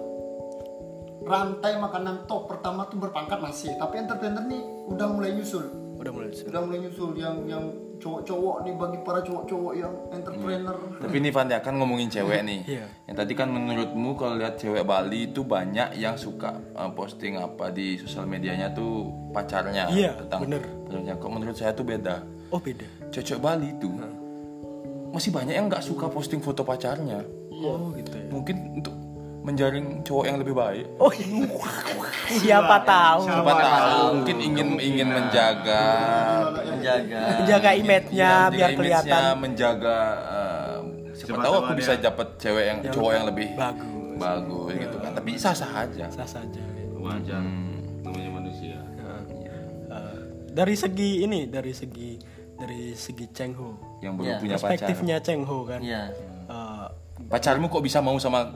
rantai 1.25 1.81
makanan 1.81 2.29
top 2.29 2.49
pertama 2.53 2.85
tuh 2.89 3.01
berpangkat 3.01 3.41
masih 3.41 3.73
tapi 3.81 4.01
entrepreneur 4.01 4.45
nih 4.45 4.61
udah 4.93 5.09
mulai 5.09 5.33
nyusul 5.33 5.84
Udah 6.05 6.13
mulai 6.13 6.29
sukses. 6.29 6.47
udah 6.47 6.61
mulai 6.61 6.79
nyusul 6.85 7.11
yang 7.17 7.37
yang 7.49 7.65
cowok-cowok 7.95 8.57
nih 8.61 8.75
bagi 8.77 8.99
para 9.01 9.21
cowok-cowok 9.23 9.73
yang 9.73 9.93
entrepreneur 10.13 10.77
Tapi 11.01 11.17
nih 11.17 11.33
Van, 11.33 11.49
ya 11.49 11.59
kan 11.59 11.75
ngomongin 11.75 12.13
cewek 12.13 12.45
nih. 12.45 12.61
Iya. 12.69 12.87
Yang 13.09 13.17
tadi 13.17 13.33
kan 13.33 13.49
menurutmu 13.49 14.13
kalau 14.15 14.37
lihat 14.37 14.61
cewek 14.61 14.85
Bali 14.85 15.33
itu 15.33 15.41
banyak 15.41 15.97
yang 15.97 16.13
suka 16.15 16.61
uh, 16.75 16.93
posting 16.93 17.41
apa 17.41 17.73
di 17.73 17.97
sosial 17.97 18.29
medianya 18.29 18.69
tuh 18.71 19.09
pacarnya 19.33 19.89
Iya, 19.89 20.13
tentang 20.21 20.45
bener. 20.45 20.63
pacarnya. 20.85 21.15
Kok 21.17 21.31
menurut 21.33 21.57
saya 21.57 21.73
tuh 21.73 21.87
beda. 21.87 22.21
Oh 22.53 22.61
beda. 22.61 22.85
Cewek 23.09 23.41
Bali 23.41 23.73
itu 23.73 23.89
masih 25.09 25.31
banyak 25.31 25.55
yang 25.55 25.67
nggak 25.67 25.81
suka 25.81 26.11
posting 26.11 26.43
foto 26.43 26.61
pacarnya. 26.61 27.23
Oh 27.55 27.95
gitu 27.95 28.11
ya. 28.13 28.27
Mungkin 28.29 28.57
untuk 28.77 28.95
menjaring 29.45 30.01
cowok 30.01 30.25
yang 30.25 30.39
lebih 30.41 30.55
baik. 30.57 30.85
Oh 30.97 31.13
siapa 32.27 32.77
tahu 32.83 33.23
Siapa 33.23 33.53
tahu 33.55 34.01
mungkin 34.17 34.37
ingin 34.41 34.69
ingin 34.79 35.09
menjaga 35.09 35.85
menjaga 36.65 37.21
jaga 37.45 37.71
image-nya 37.77 38.33
menjaga 38.49 38.51
biar 38.51 38.71
kelihatan 38.73 39.23
menjaga 39.37 39.97
eh, 40.25 40.77
siapa 41.13 41.29
Siapa 41.29 41.45
tahu 41.45 41.55
aku 41.61 41.73
bisa 41.77 41.93
dapat 41.95 42.29
cewek 42.41 42.65
yang 42.65 42.79
cowok 42.89 43.11
yang 43.13 43.25
lebih 43.27 43.47
bagus. 43.55 44.17
bagus 44.17 44.69
gitu 44.75 44.97
kan. 44.99 45.11
Tapi 45.13 45.31
sah-sah 45.37 45.73
aja. 45.79 46.07
sah 46.09 46.25
saja. 46.27 46.63
wajar 46.97 47.45
namanya 48.01 48.31
manusia 48.33 48.81
Eh, 49.87 50.17
dari 50.49 50.73
segi 50.75 51.21
ini 51.21 51.45
dari 51.45 51.71
segi 51.71 52.17
dari 52.55 52.97
segi 52.97 53.29
Cheng 53.29 53.53
Ho 53.55 54.01
Yang 54.01 54.13
belum 54.17 54.25
Iya. 54.27 54.39
punya 54.41 54.57
pacar. 54.57 54.65
perspektifnya 54.65 55.17
Cheng 55.21 55.45
Ho 55.45 55.69
kan 55.69 55.85
Iya. 55.85 56.09
Eh, 56.49 56.87
Pacarmu 57.25 57.69
kok 57.69 57.81
bisa 57.81 58.01
mau 58.01 58.17
sama 58.17 58.49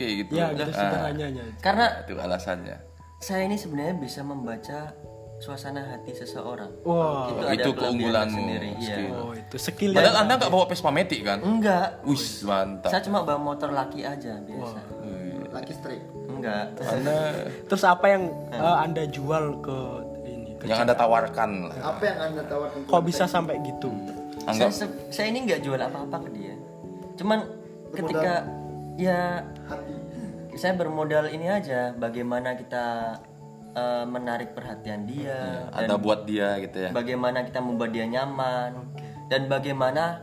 kayak 0.00 0.14
gitu? 0.24 0.32
ya 0.40 0.48
gitu 0.56 0.72
Ah, 0.72 0.80
sederhananya 0.80 1.44
karena 1.60 1.86
itu 2.08 2.14
alasannya. 2.16 2.76
saya 3.20 3.44
ini 3.44 3.60
sebenarnya 3.60 3.94
bisa 4.00 4.24
membaca 4.24 4.96
suasana 5.36 5.80
hati 5.88 6.12
seseorang. 6.12 6.68
Wah. 6.84 7.32
Oh, 7.32 7.40
ada 7.40 7.56
itu 7.56 7.72
keunggulanmu, 7.72 8.28
tersendiri, 8.44 8.68
iya. 8.76 8.92
skill. 8.92 9.12
oh 9.16 9.32
itu 9.32 9.56
skill 9.56 9.92
Padahal 9.96 10.16
ya. 10.16 10.20
Anda 10.20 10.32
nggak 10.36 10.50
bawa 10.52 10.64
Vespa 10.68 10.90
Matic 10.92 11.20
kan? 11.24 11.38
enggak. 11.40 11.88
Wis 12.04 12.44
mantap. 12.44 12.92
saya 12.92 13.00
cuma 13.04 13.24
bawa 13.24 13.40
motor 13.40 13.72
laki 13.72 14.04
aja 14.04 14.36
biasa. 14.40 14.80
Laki 15.50 15.72
straight 15.72 16.04
enggak. 16.28 16.76
Anda 16.80 17.16
terus 17.72 17.84
apa 17.84 18.06
yang 18.08 18.22
eh, 18.52 18.76
anda 18.84 19.02
jual 19.08 19.44
ke 19.64 19.78
ini 20.28 20.52
ke 20.60 20.64
yang 20.68 20.84
anda 20.84 20.92
tawarkan 20.92 21.50
lah. 21.72 21.76
apa 21.88 22.02
yang 22.04 22.18
anda 22.20 22.42
tawarkan 22.44 22.78
kok 22.84 23.02
bisa 23.04 23.24
sampai 23.24 23.56
gitu? 23.64 23.88
Saya, 24.44 24.68
Anggap 24.68 24.70
saya 25.08 25.26
ini 25.32 25.38
nggak 25.48 25.60
jual 25.64 25.80
apa-apa 25.80 26.16
ke 26.28 26.30
dia. 26.36 26.54
Cuman 27.16 27.48
ketika 27.96 28.44
ya 29.00 29.40
hati 29.64 29.94
saya 30.52 30.74
bermodal 30.74 31.26
ini 31.26 31.48
aja 31.48 31.94
bagaimana 31.94 32.52
kita 32.52 33.16
eh, 33.72 34.04
menarik 34.04 34.52
perhatian 34.52 35.04
dia 35.04 35.66
dan 35.70 35.88
anda 35.88 35.96
buat 35.96 36.24
dia 36.24 36.60
gitu 36.60 36.76
ya. 36.78 36.90
bagaimana 36.90 37.42
kita 37.42 37.58
membuat 37.58 37.90
dia 37.90 38.04
nyaman 38.04 38.92
dan 39.26 39.46
bagaimana 39.46 40.20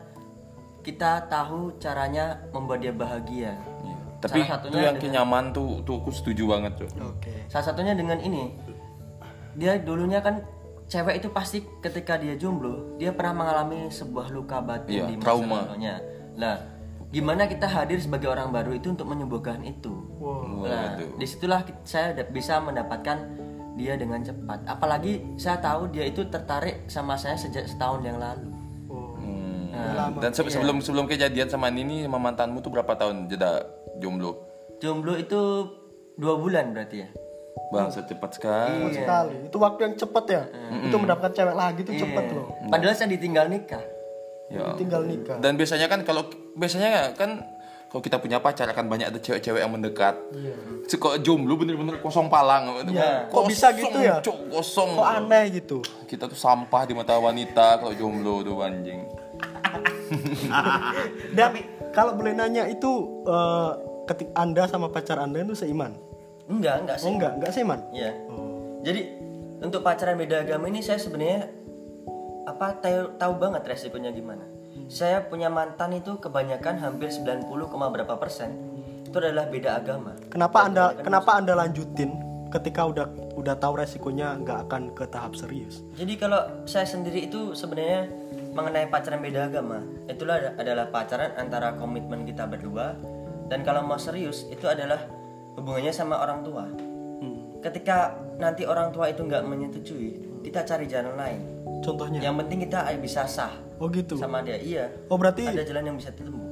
kita 0.80 1.26
tahu 1.26 1.76
caranya 1.78 2.26
membuat 2.50 2.80
dia 2.80 2.94
bahagia 2.94 3.54
Iya. 3.80 3.96
Tapi 4.20 4.34
Salah 4.36 4.46
itu 4.46 4.54
satunya 4.64 4.80
yang 4.84 4.96
dengan- 4.96 5.04
kenyaman 5.04 5.46
tuh 5.52 5.70
tuh 5.84 5.96
aku 5.98 6.10
setuju 6.12 6.44
banget 6.48 6.74
tuh. 6.78 6.90
oke 7.04 7.34
salah 7.48 7.66
satunya 7.66 7.94
dengan 7.94 8.18
ini 8.20 8.54
dia 9.54 9.78
dulunya 9.78 10.20
kan 10.20 10.46
cewek 10.86 11.18
itu 11.18 11.30
pasti 11.30 11.66
ketika 11.82 12.16
dia 12.16 12.34
jomblo 12.34 12.96
dia 12.96 13.12
pernah 13.12 13.34
mengalami 13.38 13.90
sebuah 13.90 14.30
luka 14.30 14.58
batin 14.60 14.94
Iya, 14.94 15.06
di 15.06 15.16
masa 15.16 15.26
trauma. 15.26 15.60
lalunya 15.66 15.96
nah 16.34 16.56
gimana 17.08 17.48
kita 17.48 17.66
hadir 17.66 17.98
sebagai 17.98 18.28
orang 18.28 18.52
baru 18.52 18.74
itu 18.74 18.92
untuk 18.92 19.08
menyembuhkan 19.08 19.64
itu? 19.64 19.94
Nah 20.60 20.96
Waduh. 20.98 21.16
di 21.16 21.26
situlah 21.26 21.64
saya 21.82 22.12
bisa 22.26 22.60
mendapatkan 22.60 23.18
dia 23.74 23.94
dengan 23.94 24.20
cepat. 24.20 24.66
Apalagi 24.66 25.22
saya 25.36 25.58
tahu 25.58 25.88
dia 25.88 26.04
itu 26.04 26.26
tertarik 26.26 26.84
sama 26.86 27.16
saya 27.16 27.38
sejak 27.38 27.64
setahun 27.64 28.02
yang 28.02 28.18
lalu. 28.18 28.50
Hmm. 28.90 29.70
Nah, 29.72 30.10
Dan 30.18 30.34
se- 30.34 30.42
Iya. 30.42 30.58
sebelum 30.58 30.82
sebelum 30.82 31.06
kejadian 31.06 31.48
sama 31.48 31.70
Nini 31.70 32.04
sama 32.04 32.18
mantanmu 32.18 32.60
tuh 32.60 32.74
berapa 32.74 32.92
tahun 32.92 33.30
jeda 33.30 33.62
jomblo? 33.98 34.44
jomblo 34.78 35.14
itu 35.16 35.40
dua 36.16 36.34
bulan 36.36 36.74
berarti 36.74 37.06
ya? 37.06 37.10
Bang, 37.68 37.90
cepat 37.90 38.32
sekali. 38.32 38.94
sekali. 38.94 39.50
Itu 39.50 39.58
waktu 39.58 39.80
yang 39.84 39.96
cepet 39.98 40.26
ya? 40.30 40.44
Itu 40.82 40.96
mendapatkan 40.96 41.34
cewek 41.34 41.56
lagi 41.56 41.80
itu 41.84 41.94
cepet 42.00 42.26
loh. 42.32 42.48
Padahal 42.70 42.94
saya 42.94 43.10
ditinggal 43.10 43.50
nikah 43.50 43.82
Ya. 44.48 44.72
tinggal 44.80 45.04
nikah 45.04 45.44
Dan 45.44 45.60
biasanya 45.60 45.92
kan 45.92 46.08
kalau 46.08 46.24
biasanya 46.56 47.12
kan 47.20 47.44
kalau 47.88 48.04
kita 48.04 48.20
punya 48.20 48.40
pacar 48.44 48.68
akan 48.68 48.88
banyak 48.92 49.08
ada 49.12 49.20
cewek-cewek 49.20 49.64
yang 49.64 49.72
mendekat. 49.72 50.16
Iya. 50.36 50.56
Cek, 50.92 51.00
Kok 51.00 51.16
jomblo 51.24 51.56
bener-bener 51.56 52.00
kosong 52.04 52.28
palang. 52.28 52.84
Iya. 52.84 53.32
Kok 53.32 53.44
bisa 53.48 53.72
gitu 53.72 53.96
ya? 53.96 54.20
Cok, 54.20 54.52
kosong. 54.52 54.92
kok 55.00 55.08
aneh 55.08 55.44
gitu 55.56 55.80
Kita 56.04 56.28
tuh 56.28 56.36
sampah 56.36 56.84
di 56.84 56.92
mata 56.92 57.16
wanita 57.16 57.80
kalau 57.80 57.96
jomblo 57.96 58.44
tuh 58.44 58.60
anjing. 58.60 59.08
dan 61.38 61.52
kalau 61.92 62.16
boleh 62.16 62.32
nanya 62.36 62.68
itu 62.72 63.24
eh, 63.28 63.72
ketik 64.08 64.30
anda 64.34 64.64
sama 64.66 64.88
pacar 64.88 65.20
anda 65.20 65.44
itu 65.44 65.54
seiman 65.54 66.00
enggak 66.48 66.88
enggak 66.88 66.98
sih 66.98 67.06
oh 67.08 67.12
enggak 67.20 67.32
enggak 67.38 67.52
seiman 67.52 67.80
Iya. 67.92 68.12
Jadi 68.88 69.02
untuk 69.60 69.82
pacaran 69.84 70.16
beda 70.16 70.48
agama 70.48 70.70
ini 70.72 70.80
saya 70.80 71.02
sebenarnya 71.02 71.50
apa 72.48 72.80
tahu, 72.80 73.20
tahu 73.20 73.34
banget 73.36 73.68
resikonya 73.68 74.16
gimana. 74.16 74.48
Saya 74.88 75.20
punya 75.28 75.52
mantan 75.52 75.92
itu 75.92 76.16
kebanyakan 76.16 76.80
hampir 76.80 77.12
90, 77.12 77.44
koma 77.68 77.92
berapa 77.92 78.16
persen 78.16 78.56
itu 79.08 79.16
adalah 79.20 79.48
beda 79.48 79.80
agama. 79.80 80.12
kenapa 80.28 80.68
anda 80.68 80.92
kenapa 81.00 81.40
anda 81.40 81.56
lanjutin 81.56 82.12
ketika 82.52 82.84
udah 82.84 83.08
udah 83.40 83.56
tahu 83.56 83.80
resikonya 83.80 84.36
nggak 84.44 84.68
akan 84.68 84.92
ke 84.92 85.08
tahap 85.08 85.32
serius 85.32 85.80
Jadi 85.96 86.20
kalau 86.20 86.44
saya 86.68 86.84
sendiri 86.84 87.28
itu 87.28 87.56
sebenarnya 87.56 88.12
mengenai 88.52 88.92
pacaran 88.92 89.24
beda 89.24 89.48
agama, 89.48 89.80
itulah 90.12 90.44
ada- 90.44 90.56
adalah 90.60 90.86
pacaran 90.92 91.32
antara 91.40 91.80
komitmen 91.80 92.28
kita 92.28 92.48
berdua 92.52 93.00
dan 93.48 93.64
kalau 93.64 93.84
mau 93.88 93.96
serius 93.96 94.44
itu 94.52 94.68
adalah 94.68 95.00
hubungannya 95.56 95.96
sama 95.96 96.20
orang 96.20 96.44
tua. 96.44 96.68
Ketika 97.58 98.14
nanti 98.38 98.68
orang 98.68 98.94
tua 98.94 99.10
itu 99.10 99.24
nggak 99.24 99.44
menyetujui, 99.44 100.42
kita 100.46 100.62
cari 100.64 100.86
jalan 100.86 101.16
lain. 101.18 101.42
Contohnya 101.82 102.20
Yang 102.20 102.36
penting 102.46 102.60
kita 102.68 102.80
bisa 102.98 103.22
sah 103.26 103.54
oh 103.78 103.88
gitu 103.90 104.18
sama 104.18 104.42
dia. 104.42 104.58
Iya. 104.58 104.86
oh 105.10 105.18
berarti 105.18 105.46
Ada 105.46 105.64
jalan 105.64 105.94
yang 105.94 105.98
bisa 105.98 106.10
ditempuh. 106.14 106.46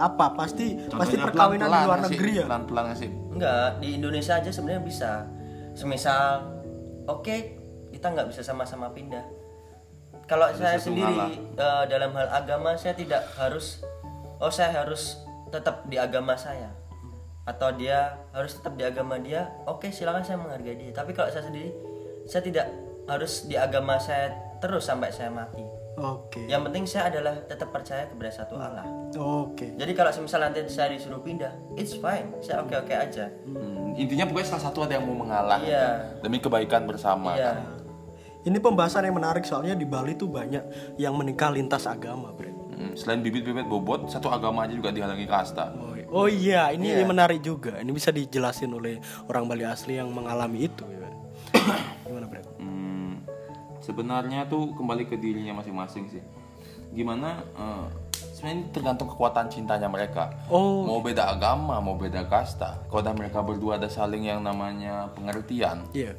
apa 0.00 0.34
pasti 0.34 0.74
pasti 0.90 1.14
Contohnya 1.14 1.24
perkawinan 1.30 1.62
di 1.62 1.70
pelan-pelan 1.70 1.86
luar 1.86 1.98
nggak 1.98 2.02
sih? 2.02 2.16
negeri 2.18 2.32
ya 2.32 2.44
Pelan-pelan 2.50 2.84
sih? 2.98 3.10
Enggak, 3.32 3.68
di 3.78 3.88
Indonesia 3.96 4.34
aja 4.36 4.50
sebenarnya 4.50 4.82
bisa. 4.82 5.10
Semisal, 5.72 6.30
oke 7.06 7.36
kita 7.88 8.06
nggak 8.08 8.26
bisa 8.28 8.40
sama-sama 8.42 8.90
pindah. 8.90 9.24
Kalau 10.26 10.48
saya 10.52 10.76
sendiri 10.76 11.38
eh, 11.54 11.84
dalam 11.86 12.10
hal 12.12 12.28
agama 12.30 12.72
saya 12.74 12.92
tidak 12.92 13.24
harus, 13.36 13.80
oh 14.40 14.50
saya 14.50 14.80
harus 14.80 15.20
tetap 15.48 15.84
di 15.86 16.00
agama 16.00 16.34
saya, 16.34 16.72
atau 17.44 17.68
dia 17.72 18.16
harus 18.32 18.56
tetap 18.56 18.74
di 18.74 18.84
agama 18.84 19.20
dia. 19.20 19.48
Oke 19.64 19.92
silakan 19.92 20.24
saya 20.24 20.40
menghargai 20.40 20.76
dia. 20.78 20.90
Tapi 20.90 21.12
kalau 21.12 21.28
saya 21.28 21.44
sendiri, 21.44 21.70
saya 22.24 22.42
tidak 22.42 22.66
harus 23.06 23.44
di 23.44 23.58
agama 23.58 23.98
saya 23.98 24.32
terus 24.62 24.86
sampai 24.86 25.10
saya 25.10 25.28
mati. 25.28 25.66
oke 25.92 26.46
Yang 26.46 26.62
penting 26.70 26.84
saya 26.86 27.10
adalah 27.10 27.34
tetap 27.42 27.68
percaya 27.68 28.06
kepada 28.06 28.30
satu 28.30 28.54
Allah. 28.56 28.86
oke 29.12 29.74
Jadi 29.74 29.92
kalau 29.92 30.08
semisal 30.08 30.40
nanti 30.40 30.62
saya 30.70 30.88
disuruh 30.88 31.18
pindah, 31.18 31.50
it's 31.74 31.92
fine, 31.92 32.30
saya 32.38 32.62
oke 32.62 32.72
oke 32.72 32.94
aja. 32.94 33.26
Hmm, 33.42 33.92
intinya 33.92 34.24
pokoknya 34.24 34.48
salah 34.48 34.64
satu 34.64 34.86
ada 34.86 34.96
yang 34.96 35.04
mau 35.04 35.18
mengalah 35.18 35.58
Iya. 35.60 36.16
demi 36.22 36.38
kebaikan 36.38 36.86
bersama. 36.86 37.34
Iya. 37.34 37.50
kan? 37.52 37.82
ini 38.42 38.58
pembahasan 38.58 39.06
yang 39.06 39.14
menarik 39.14 39.46
soalnya 39.46 39.74
di 39.74 39.86
Bali 39.86 40.14
tuh 40.14 40.26
banyak 40.26 40.96
yang 40.98 41.14
menikah 41.14 41.50
lintas 41.50 41.86
agama 41.86 42.30
bre 42.30 42.50
Hmm, 42.72 42.96
selain 42.96 43.20
bibit-bibit 43.20 43.68
bobot, 43.68 44.08
satu 44.08 44.26
agama 44.26 44.64
aja 44.64 44.74
juga 44.74 44.90
dihalangi 44.90 45.28
kasta. 45.28 45.70
Oh, 45.76 46.24
oh 46.24 46.26
iya, 46.26 46.72
ini 46.72 46.88
menarik 47.04 47.38
juga. 47.38 47.76
Ini 47.78 47.92
bisa 47.92 48.08
dijelasin 48.10 48.72
oleh 48.72 48.96
orang 49.28 49.44
Bali 49.44 49.62
asli 49.62 50.00
yang 50.00 50.08
mengalami 50.08 50.66
itu. 50.66 50.82
ya. 50.88 51.06
Gimana, 52.08 52.26
Bre? 52.26 52.40
Hmm, 52.56 52.71
sebenarnya 53.82 54.46
tuh 54.46 54.72
kembali 54.72 55.04
ke 55.04 55.18
dirinya 55.18 55.58
masing-masing 55.58 56.08
sih. 56.08 56.22
Gimana? 56.92 57.42
eh, 57.52 57.84
sebenarnya 58.32 58.54
ini 58.54 58.64
tergantung 58.70 59.08
kekuatan 59.08 59.48
cintanya 59.48 59.88
mereka. 59.88 60.30
Oh. 60.48 60.86
Mau 60.86 61.00
beda 61.00 61.28
agama, 61.28 61.82
mau 61.82 61.96
beda 61.96 62.24
kasta. 62.24 62.80
Kalau 62.86 63.02
mereka 63.12 63.42
berdua 63.42 63.76
ada 63.76 63.88
saling 63.88 64.24
yang 64.24 64.40
namanya 64.40 65.10
pengertian, 65.12 65.88
Iya. 65.90 66.14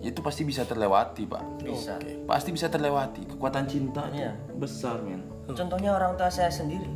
itu 0.00 0.20
pasti 0.20 0.44
bisa 0.44 0.62
terlewati, 0.62 1.24
pak. 1.24 1.42
Bisa. 1.60 1.96
Pasti 2.24 2.52
bisa 2.52 2.68
terlewati. 2.68 3.24
Kekuatan 3.26 3.64
cinta 3.66 4.06
tuh 4.06 4.16
Iya. 4.16 4.32
besar, 4.54 5.00
men. 5.00 5.24
Contohnya 5.50 5.92
orang 5.92 6.14
tua 6.14 6.28
saya 6.28 6.48
sendiri 6.48 6.88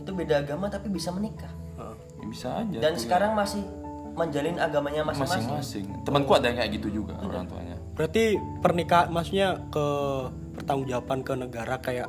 itu 0.00 0.10
beda 0.16 0.42
agama 0.42 0.66
tapi 0.66 0.88
bisa 0.88 1.12
menikah 1.12 1.52
Ya, 1.76 1.92
bisa 2.26 2.48
aja. 2.56 2.78
dan 2.82 2.96
tuh, 2.96 3.04
sekarang 3.04 3.32
masih 3.32 3.62
menjalin 4.20 4.56
agamanya 4.60 5.02
masing-masing. 5.08 5.48
masing-masing. 5.48 6.04
Temanku 6.04 6.30
ada 6.36 6.52
yang 6.52 6.58
kayak 6.60 6.70
gitu 6.76 6.88
juga 7.02 7.16
orang 7.24 7.48
tuanya. 7.48 7.76
Berarti 7.96 8.36
pernikahan 8.60 9.08
maksudnya 9.08 9.48
ke 9.72 9.86
pertanggungjawaban 10.60 11.20
ke 11.24 11.32
negara 11.36 11.76
kayak 11.80 12.08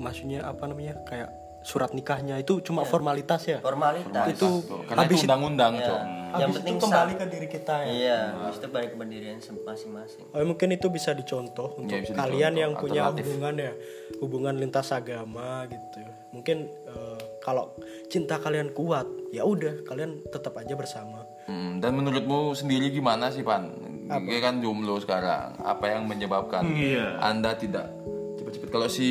maksudnya 0.00 0.48
apa 0.48 0.64
namanya? 0.64 0.96
Kayak 1.04 1.30
surat 1.64 1.96
nikahnya 1.96 2.36
itu 2.44 2.60
cuma 2.60 2.84
formalitas 2.84 3.40
ya. 3.48 3.58
Formalitas. 3.64 4.28
Itu 4.28 4.60
Tuh, 4.68 4.84
karena 4.84 5.00
habis 5.08 5.16
itu 5.16 5.24
undang-undang, 5.24 5.72
Ya. 5.80 5.86
Cok. 5.88 6.00
Yang 6.34 6.42
Habis 6.50 6.56
penting 6.58 6.74
itu 6.74 6.82
kembali 6.84 7.12
ke 7.14 7.26
diri 7.30 7.46
kita 7.48 7.74
ya. 7.78 7.86
Iya, 7.94 8.18
habis 8.42 8.56
itu 8.58 8.68
balik 8.68 8.90
ke 8.90 8.96
pendirian 8.98 9.38
masing-masing. 9.38 10.24
Oh, 10.34 10.42
mungkin 10.42 10.68
itu 10.74 10.86
bisa 10.90 11.14
dicontoh 11.14 11.78
untuk 11.78 11.94
bisa 11.94 12.10
kalian 12.10 12.52
dicontoh, 12.58 12.60
yang 12.60 12.72
punya 12.74 13.00
alternatif. 13.06 13.24
hubungan 13.24 13.54
ya, 13.54 13.72
hubungan 14.18 14.54
lintas 14.58 14.88
agama 14.90 15.64
gitu. 15.70 16.02
Mungkin 16.34 16.56
eh, 16.68 17.20
kalau 17.38 17.72
cinta 18.10 18.42
kalian 18.42 18.74
kuat, 18.74 19.06
ya 19.30 19.46
udah 19.46 19.86
kalian 19.86 20.26
tetap 20.28 20.58
aja 20.58 20.74
bersama. 20.74 21.23
Hmm, 21.44 21.78
dan 21.78 21.92
menurutmu 21.92 22.52
sendiri 22.52 22.88
gimana 22.88 23.28
sih 23.28 23.44
Pan? 23.44 23.68
Kayak 24.04 24.42
kan 24.42 24.54
jomblo 24.60 24.96
sekarang. 24.96 25.56
Apa 25.60 25.92
yang 25.92 26.04
menyebabkan 26.04 26.64
Iya. 26.66 27.20
Anda 27.20 27.56
tidak 27.56 27.88
cepat-cepat? 28.36 28.68
Kalau 28.68 28.88
si 28.88 29.08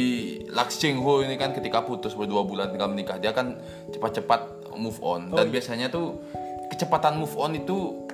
Laks 0.50 0.78
Cheng 0.78 1.02
Ho 1.02 1.22
ini 1.22 1.34
kan 1.34 1.50
ketika 1.52 1.82
putus 1.82 2.13
berdua 2.13 2.41
bulan 2.41 2.69
tinggal 2.69 2.89
menikah, 2.89 3.17
dia 3.17 3.34
kan 3.34 3.58
cepat-cepat 3.89 4.69
move 4.74 4.98
on. 5.02 5.30
Dan 5.30 5.50
biasanya 5.50 5.89
tuh 5.89 6.22
kecepatan 6.69 7.17
move 7.17 7.34
on 7.36 7.54
itu 7.54 8.06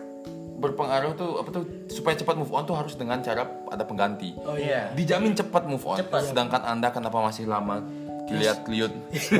berpengaruh 0.59 1.15
tuh 1.15 1.39
apa 1.39 1.49
tuh 1.49 1.63
supaya 1.87 2.19
cepat 2.19 2.35
move 2.35 2.51
on 2.51 2.67
tuh 2.67 2.75
harus 2.75 2.95
dengan 2.95 3.23
cara 3.23 3.47
ada 3.71 3.83
pengganti. 3.83 4.35
Oh 4.43 4.59
Iya. 4.59 4.91
Dijamin 4.91 5.31
cepat 5.31 5.63
move 5.63 5.83
on. 5.87 5.95
Cepat. 5.95 6.31
Sedangkan 6.31 6.59
Anda 6.63 6.91
kenapa 6.91 7.23
masih 7.23 7.47
lama 7.47 7.79
lihat 8.29 8.65
liut 8.69 8.93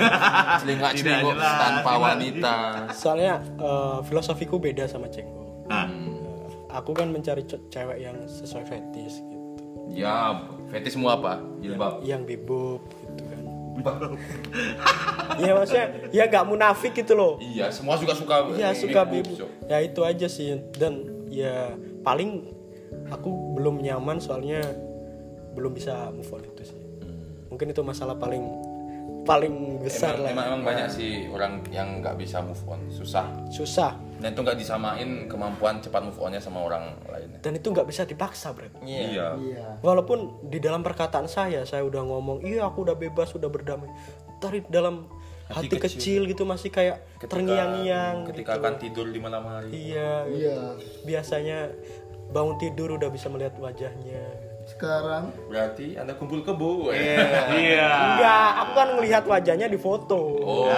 celingak 0.62 0.92
Tidak 0.98 1.06
celinguk 1.06 1.38
tanpa 1.38 1.92
wanita. 1.96 2.56
Soalnya 2.94 3.42
eh, 3.60 3.98
filosofiku 4.06 4.58
beda 4.58 4.90
sama 4.90 5.10
Cenggo. 5.10 5.68
Ah. 5.70 5.86
Aku 6.70 6.94
kan 6.94 7.10
mencari 7.10 7.46
ce- 7.46 7.62
cewek 7.70 7.98
yang 8.02 8.18
sesuai 8.30 8.66
fetis 8.66 9.22
gitu. 9.26 9.38
Ya, 9.90 10.46
fetis 10.70 10.94
semua 10.94 11.18
apa? 11.18 11.42
Jilbab. 11.62 12.06
Yang 12.06 12.22
bebop 12.30 12.82
gitu 12.86 13.24
kan. 13.26 13.44
Iya 15.40 15.52
maksudnya 15.58 15.88
ya 16.14 16.24
gak 16.30 16.46
munafik 16.46 16.94
gitu 16.94 17.18
loh. 17.18 17.34
Iya, 17.42 17.74
semua 17.74 17.98
juga 17.98 18.14
suka. 18.14 18.54
Iya 18.54 18.74
suka 18.78 19.02
bebop. 19.06 19.50
Ya 19.66 19.78
itu 19.82 20.02
aja 20.06 20.28
sih 20.30 20.62
dan 20.78 21.06
ya 21.30 21.74
paling 22.06 22.54
aku 23.10 23.30
belum 23.58 23.82
nyaman 23.82 24.22
soalnya 24.22 24.62
belum 25.58 25.74
bisa 25.74 26.14
move 26.14 26.30
on 26.30 26.46
itu 26.46 26.64
sih. 26.70 26.82
Mungkin 27.50 27.74
itu 27.74 27.82
masalah 27.82 28.14
paling 28.14 28.46
paling 29.30 29.56
besar 29.78 30.18
Emang, 30.18 30.26
lah. 30.26 30.32
emang, 30.34 30.46
emang 30.50 30.62
banyak 30.66 30.88
sih 30.90 31.12
orang 31.30 31.62
yang 31.70 32.02
nggak 32.02 32.18
bisa 32.18 32.42
move 32.42 32.58
on, 32.66 32.82
susah. 32.90 33.30
Susah 33.48 33.94
Dan 34.18 34.34
itu 34.34 34.42
nggak 34.42 34.58
disamain 34.58 35.30
kemampuan 35.30 35.78
cepat 35.78 36.02
move 36.02 36.18
onnya 36.18 36.42
sama 36.42 36.60
orang 36.60 36.98
lainnya. 37.06 37.38
dan 37.40 37.54
itu 37.54 37.70
nggak 37.70 37.86
bisa 37.86 38.04
dipaksa, 38.04 38.52
Bro. 38.52 38.68
Iya. 38.82 39.38
Iya. 39.38 39.66
Walaupun 39.80 40.44
di 40.44 40.58
dalam 40.58 40.82
perkataan 40.82 41.30
saya 41.30 41.62
saya 41.64 41.86
udah 41.86 42.02
ngomong, 42.02 42.42
"Iya, 42.42 42.66
aku 42.66 42.84
udah 42.84 42.98
bebas, 42.98 43.32
udah 43.32 43.48
berdamai." 43.48 43.88
Tapi 44.40 44.66
dalam 44.66 45.08
hati, 45.48 45.70
Hati 45.70 45.78
kecil. 45.80 46.26
gitu 46.26 46.44
masih 46.44 46.68
kayak 46.68 47.00
terngiang-ngiang 47.24 48.28
Ketika 48.28 48.56
gitu. 48.56 48.60
akan 48.60 48.74
tidur 48.76 49.08
di 49.08 49.20
malam 49.20 49.44
hari. 49.46 49.70
Iya, 49.72 50.26
Iya. 50.28 50.58
biasanya 51.06 51.72
bangun 52.30 52.58
tidur 52.58 53.00
udah 53.00 53.08
bisa 53.08 53.28
melihat 53.28 53.56
wajahnya. 53.58 54.49
Sekarang 54.80 55.28
Berarti 55.52 56.00
Anda 56.00 56.16
kumpul 56.16 56.40
kebo. 56.40 56.88
Iya. 56.96 58.16
Enggak, 58.16 58.50
aku 58.64 58.72
kan 58.72 58.90
melihat 58.96 59.24
wajahnya 59.28 59.68
di 59.68 59.76
foto. 59.76 60.40
Oh. 60.40 60.72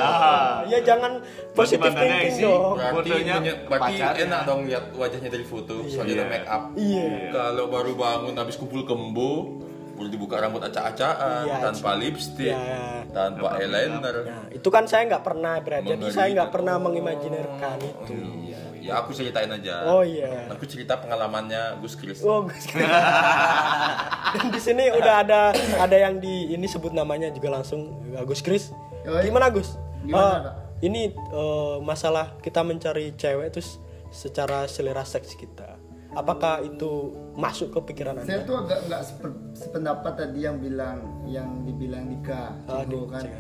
Ya 0.66 0.82
jangan 0.82 1.22
positif 1.54 1.86
thinking 1.94 2.34
isi. 2.34 2.42
dong. 2.42 2.82
Berarti, 2.82 3.10
Fotonya 3.14 3.36
berarti 3.70 3.94
pacarnya. 4.02 4.26
enak 4.26 4.42
dong 4.50 4.62
lihat 4.66 4.86
wajahnya 4.98 5.30
dari 5.30 5.46
foto 5.46 5.86
soalnya 5.86 6.14
ada 6.18 6.26
make 6.26 6.48
up. 6.50 6.64
Iya. 6.74 7.30
Kalau 7.30 7.66
baru 7.70 7.92
bangun 7.94 8.34
habis 8.34 8.58
kumpul 8.58 8.82
kembo, 8.82 9.62
baru 9.94 10.10
dibuka 10.10 10.42
rambut 10.42 10.66
acak-acakan, 10.66 11.46
Iya, 11.46 11.56
tanpa 11.62 11.90
lipstick, 11.94 12.58
Iya. 12.58 13.06
tanpa 13.14 13.62
eyeliner. 13.62 14.16
Nah, 14.26 14.46
itu 14.50 14.70
kan 14.74 14.90
saya 14.90 15.06
nggak 15.14 15.22
pernah 15.22 15.62
berarti. 15.62 15.94
Jadi 15.94 16.06
saya 16.10 16.28
nggak 16.34 16.50
pernah 16.50 16.76
mengimajinasikan 16.82 17.78
itu. 17.86 18.14
Iya. 18.50 18.61
Ya 18.82 18.98
aku 18.98 19.14
ceritain 19.14 19.46
aja. 19.48 19.86
Oh 19.88 20.02
iya. 20.02 20.50
Aku 20.50 20.66
cerita 20.66 20.98
pengalamannya 20.98 21.78
Gus 21.78 21.94
Kris. 21.94 22.20
Oh, 22.20 22.44
Gus. 22.44 22.66
Dan 24.34 24.48
di 24.50 24.60
sini 24.60 24.90
udah 24.90 25.22
ada 25.22 25.42
ada 25.78 25.98
yang 25.98 26.18
di 26.18 26.50
ini 26.50 26.66
sebut 26.66 26.90
namanya 26.92 27.30
juga 27.30 27.52
langsung 27.52 27.94
Gus 28.24 28.42
Kris. 28.42 28.74
Gimana 29.04 29.50
Gus? 29.50 29.78
Gimana, 30.02 30.26
Eh, 30.28 30.38
Kak? 30.42 30.56
ini 30.82 31.02
eh, 31.12 31.76
masalah 31.80 32.34
kita 32.40 32.62
mencari 32.62 33.14
cewek 33.14 33.52
terus 33.52 33.78
secara 34.10 34.66
selera 34.66 35.04
seks 35.04 35.34
kita. 35.34 35.78
Apakah 36.12 36.60
itu 36.60 37.08
masuk 37.34 37.72
ke 37.72 37.80
pikiran 37.88 38.20
saya 38.20 38.42
Anda? 38.42 38.44
tuh 38.44 38.56
agak 38.60 38.80
nggak 38.84 39.02
sepe- 39.02 39.42
sependapat 39.54 40.14
tadi 40.14 40.40
yang 40.42 40.60
bilang 40.60 41.00
yang 41.24 41.48
dibilang 41.64 42.10
Dika 42.10 42.52
Ah, 42.68 42.84
Dik- 42.84 43.08
kan 43.08 43.24
Cik. 43.24 43.32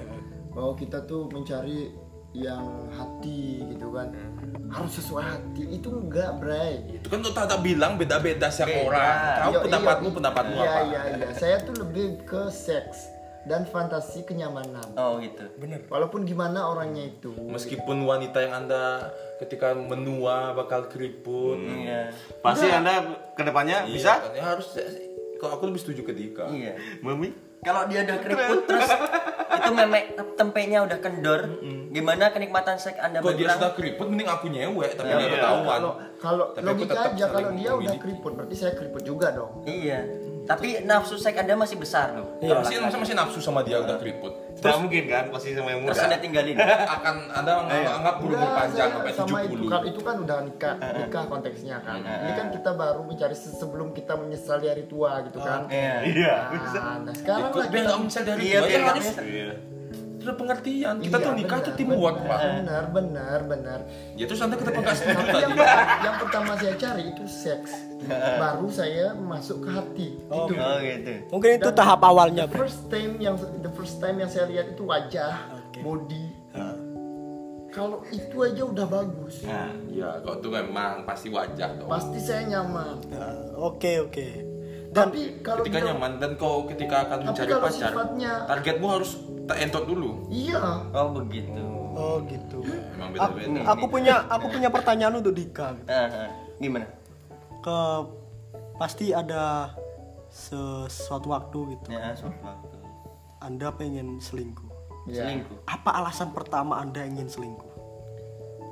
bahwa 0.51 0.73
kita 0.75 1.04
tuh 1.04 1.27
mencari 1.27 1.91
yang 2.32 2.63
hati 2.89 3.60
gitu 3.67 3.91
kan 3.91 4.08
harus 4.72 4.91
sesuai 4.96 5.26
hati 5.26 5.63
itu 5.70 5.91
enggak 5.91 6.39
Bray 6.39 6.80
Itu 6.96 7.12
kan 7.12 7.20
tuh 7.20 7.36
tak 7.36 7.60
bilang 7.60 8.00
beda-beda 8.00 8.48
setiap 8.48 8.72
Beda. 8.72 8.88
orang. 8.88 9.15
Kau 9.20 9.52
Iya, 9.52 9.60
pendapatmu 9.62 10.08
iya, 10.08 10.15
pendapatmu 10.15 10.56
iya, 10.56 10.63
apa? 10.65 10.80
iya 10.82 11.02
iya 11.12 11.28
saya 11.36 11.60
tuh 11.60 11.76
lebih 11.78 12.24
ke 12.24 12.48
seks 12.48 13.12
dan 13.41 13.65
fantasi 13.65 14.24
kenyamanan 14.24 14.86
Oh 14.96 15.20
gitu. 15.20 15.44
Bener. 15.58 15.84
walaupun 15.88 16.24
gimana 16.24 16.72
orangnya 16.72 17.10
itu 17.10 17.36
Meskipun 17.36 18.00
wanita 18.02 18.38
yang 18.39 18.63
anda 18.63 19.12
ketika 19.38 19.74
menua 19.74 20.54
bakal 20.54 20.88
keriput, 20.88 21.58
Iya. 21.58 22.13
Pasti 22.39 22.70
Anda 22.70 23.02
ke 23.34 23.41
depannya 23.41 23.84
Iya, 23.84 23.91
bisa? 23.91 24.13
kan, 24.15 24.32
ya 24.32 24.44
harus. 24.48 24.72
Kalau 25.36 25.58
aku 25.58 25.65
lebih 25.65 25.82
setuju 25.82 26.06
ke 26.06 26.13
Dika. 26.13 26.46
Iya. 26.48 26.78
Mami? 27.02 27.34
Kalau 27.60 27.86
dia 27.86 28.02
udah 28.02 28.17
keriput 28.20 28.60
terus 28.65 28.89
itu 29.62 29.71
memek 29.71 30.06
tempenya 30.34 30.80
udah 30.82 30.97
kendor, 30.97 31.41
gimana 31.88 32.30
kenikmatan 32.30 32.76
seks 32.76 32.97
Anda 32.97 33.21
Kalau 33.21 33.34
dia 33.34 33.54
sudah 33.54 33.71
keriput, 33.71 34.06
mending 34.06 34.26
aku 34.26 34.45
nyewek, 34.47 34.91
tapi 34.93 35.08
Iya. 35.08 35.17
dia 35.19 35.30
ketahuan. 35.32 35.65
kalau 35.78 35.91
kalau 36.17 36.45
logika 36.56 36.93
aja 37.08 37.26
kalau 37.30 37.50
dia 37.54 37.71
udah 37.71 37.95
keriput 37.95 38.32
berarti 38.34 38.56
saya 38.56 38.74
keriput 38.74 39.02
juga 39.02 39.32
dong 39.32 39.62
Iya. 39.63 40.00
Tapi 40.52 40.68
nafsu 40.84 41.16
seks 41.16 41.38
Anda 41.38 41.56
masih 41.56 41.78
besar 41.78 42.12
loh. 42.12 42.28
Ya, 42.38 42.56
masih, 42.56 42.78
masih, 42.80 42.98
masih 43.00 43.16
nafsu 43.16 43.40
sama 43.40 43.62
dia 43.62 43.78
udah 43.78 43.96
keriput. 43.96 44.34
Tidak 44.52 44.78
mungkin 44.78 45.04
kan 45.06 45.32
pasti 45.32 45.56
sama 45.56 45.70
yang 45.70 45.82
Terus 45.84 45.96
muda. 45.96 46.06
Anda 46.06 46.18
tinggalin. 46.20 46.56
Akan 46.96 47.16
anda 47.32 47.52
anggap, 47.58 47.96
anggap 47.96 48.16
berumur 48.20 48.38
Enggak, 48.38 48.58
panjang 48.60 48.90
sampai 48.92 49.12
sama 49.12 49.38
70. 49.40 49.48
itu 49.48 49.66
kan 49.66 49.82
itu 49.82 50.02
kan 50.02 50.16
udah 50.20 50.38
nikah 50.44 50.76
nikah 50.78 51.24
konteksnya 51.26 51.78
kan 51.80 52.00
ini 52.02 52.32
kan 52.36 52.48
kita 52.52 52.72
baru 52.74 53.02
mencari 53.02 53.34
se- 53.34 53.56
sebelum 53.56 53.90
kita 53.92 54.14
menyesal 54.14 54.58
di 54.58 54.68
hari 54.68 54.86
tua 54.86 55.24
gitu 55.24 55.40
kan 55.40 55.66
Iya. 55.66 55.94
Iya. 56.04 56.36
nah, 57.02 57.14
sekarang 57.16 57.50
Ikut 57.50 57.58
lah 57.58 57.68
biar 57.68 57.82
kita 57.82 57.90
nggak 57.90 58.06
bisa 58.06 58.20
dari 58.22 58.42
Iya, 58.44 58.60
harus 58.60 59.02
bisa. 59.02 59.22
Iya. 59.24 59.54
Sudah 60.22 60.36
pengertian. 60.36 60.96
Kita 60.98 61.18
Iya, 61.18 61.26
tuh 61.26 61.34
nikah 61.34 61.60
tuh 61.60 61.66
benar, 61.66 61.78
teamwork, 61.78 62.18
benar, 62.18 62.30
Pak. 62.30 62.40
benar 62.40 62.84
benar 62.88 63.40
benar 63.44 63.80
Ya 64.14 64.26
terus 64.26 64.40
setuju 64.40 64.62
tapi 65.18 65.28
tadi? 65.28 65.42
yang, 65.42 65.54
yang 66.00 66.16
pertama 66.18 66.52
saya 66.56 66.74
cari 66.76 67.04
itu 67.10 67.26
seks 67.26 67.72
baru 68.42 68.68
saya 68.70 69.06
masuk 69.14 69.66
ke 69.66 69.70
hati 69.70 70.08
itu 70.16 70.30
Oh 70.30 70.46
gitu. 70.48 71.14
Mungkin 71.30 71.50
itu 71.58 71.70
tahap 71.72 72.02
awalnya, 72.02 72.46
the 72.46 72.54
first 72.56 72.86
time 72.88 73.18
yang 73.18 73.34
the 73.60 73.72
first 73.72 73.98
time 73.98 74.18
yang 74.18 74.28
saya 74.28 74.46
lihat 74.46 74.72
itu 74.72 74.84
wajah 74.84 75.34
Oke. 75.58 75.82
body 75.82 76.26
kalau 77.72 78.04
itu 78.06 78.36
aja 78.38 78.68
udah 78.68 78.84
bagus 78.84 79.48
Nah, 79.48 79.72
Ya, 79.88 80.20
kalau 80.20 80.44
tuh 80.44 80.52
memang 80.52 81.08
pasti 81.08 81.32
wajah 81.32 81.80
dong. 81.80 81.88
pasti 81.88 82.20
saya 82.20 82.44
nyaman 82.46 83.00
Nah, 83.08 83.56
Oke, 83.58 84.04
oke. 84.04 84.51
Dan 84.91 85.08
tapi 85.08 85.39
kalau 85.39 85.63
ketika 85.63 85.77
dia- 85.77 85.88
nyaman 85.89 86.12
dan 86.19 86.32
kau 86.36 86.67
ketika 86.67 86.95
akan 87.01 87.17
Tapi 87.17 87.27
mencari 87.32 87.49
kalau 87.49 87.63
pacar, 87.63 87.89
sifatnya- 87.89 88.41
targetmu 88.45 88.88
harus 88.89 89.12
tak 89.45 89.58
entot 89.62 89.84
dulu. 89.86 90.12
iya 90.27 90.60
Oh 90.91 91.08
begitu. 91.13 91.63
oh 91.91 92.17
gitu. 92.23 92.60
Memang 92.60 93.10
Aku, 93.17 93.34
beda-beda. 93.36 93.60
aku 93.65 93.86
punya 93.88 94.15
aku 94.27 94.45
punya 94.49 94.67
pertanyaan 94.67 95.15
untuk 95.15 95.32
Dika. 95.32 95.80
Ah, 95.86 96.08
ah. 96.08 96.30
Gimana? 96.58 96.88
Ke 97.60 97.77
pasti 98.75 99.12
ada 99.12 99.71
sesuatu 100.27 101.27
waktu 101.30 101.60
gitu. 101.71 101.88
Ya, 101.89 102.12
suatu 102.12 102.39
waktu. 102.41 102.77
Anda 103.39 103.71
pengen 103.71 104.19
selingkuh. 104.19 104.69
Iya. 105.06 105.23
Selingkuh. 105.25 105.58
Apa 105.65 105.89
alasan 105.97 106.30
pertama 106.30 106.77
Anda 106.77 107.04
ingin 107.04 107.27
selingkuh? 107.27 107.69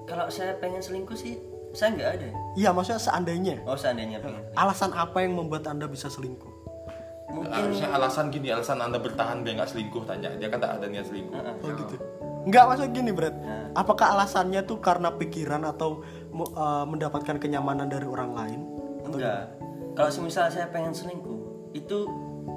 Kalau 0.04 0.28
saya 0.28 0.58
pengen 0.58 0.80
selingkuh 0.80 1.14
sih, 1.14 1.38
saya 1.74 1.90
nggak 1.96 2.10
ada. 2.18 2.28
Iya, 2.58 2.70
maksudnya 2.74 3.02
seandainya. 3.02 3.56
Oh 3.70 3.78
seandainya 3.78 4.18
pengen. 4.20 4.42
Alasan 4.58 4.92
apa 4.98 5.22
yang 5.22 5.38
membuat 5.38 5.70
Anda 5.70 5.86
bisa 5.86 6.10
selingkuh? 6.10 6.60
Mungkin 7.30 7.54
Harusnya 7.54 7.94
alasan 7.94 8.34
gini, 8.34 8.50
alasan 8.50 8.82
anda 8.82 8.98
bertahan 8.98 9.46
biar 9.46 9.62
nggak 9.62 9.70
selingkuh 9.70 10.02
tanya. 10.10 10.34
Dia 10.42 10.50
kan 10.50 10.66
tak 10.66 10.82
ada 10.82 10.86
niat 10.90 11.06
selingkuh. 11.06 11.38
Oh 11.38 11.70
gitu. 11.78 11.96
Enggak 12.50 12.64
maksudnya 12.66 12.90
gini, 12.90 13.12
Brad. 13.14 13.36
Apakah 13.78 14.18
alasannya 14.18 14.66
tuh 14.66 14.82
karena 14.82 15.14
pikiran 15.14 15.62
atau 15.62 16.02
eh, 16.34 16.86
mendapatkan 16.90 17.38
kenyamanan 17.38 17.86
dari 17.86 18.10
orang 18.10 18.34
lain? 18.34 18.60
enggak. 19.06 19.46
Kalau 19.94 20.10
semisal 20.10 20.50
saya 20.50 20.70
pengen 20.74 20.94
selingkuh, 20.94 21.70
itu 21.78 22.10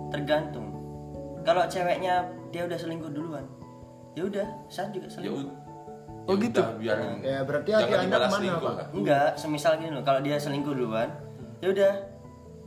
tergantung. 0.08 0.72
Kalau 1.42 1.66
ceweknya 1.66 2.30
dia 2.54 2.64
udah 2.64 2.78
selingkuh 2.78 3.10
duluan, 3.10 3.44
ya 4.14 4.24
udah, 4.24 4.46
saya 4.70 4.88
juga 4.94 5.10
Ya 5.10 5.12
selingkuh. 5.20 5.52
Ud- 6.22 6.28
Oh, 6.28 6.34
ya 6.34 6.40
gitu. 6.40 6.60
udah, 6.60 6.76
biar 6.76 6.96
Ya, 7.20 7.38
berarti 7.42 7.70
hati 7.72 7.92
Anda 7.92 8.16
ke 8.16 8.20
mana, 8.20 8.30
selingkuh, 8.32 8.68
Pak? 8.68 8.86
Enggak, 8.92 9.28
semisal 9.36 9.72
gini 9.76 9.90
loh, 9.90 10.02
kalau 10.02 10.20
dia 10.20 10.36
selingkuh 10.36 10.72
duluan, 10.72 11.08
ya 11.58 11.68
udah, 11.68 11.92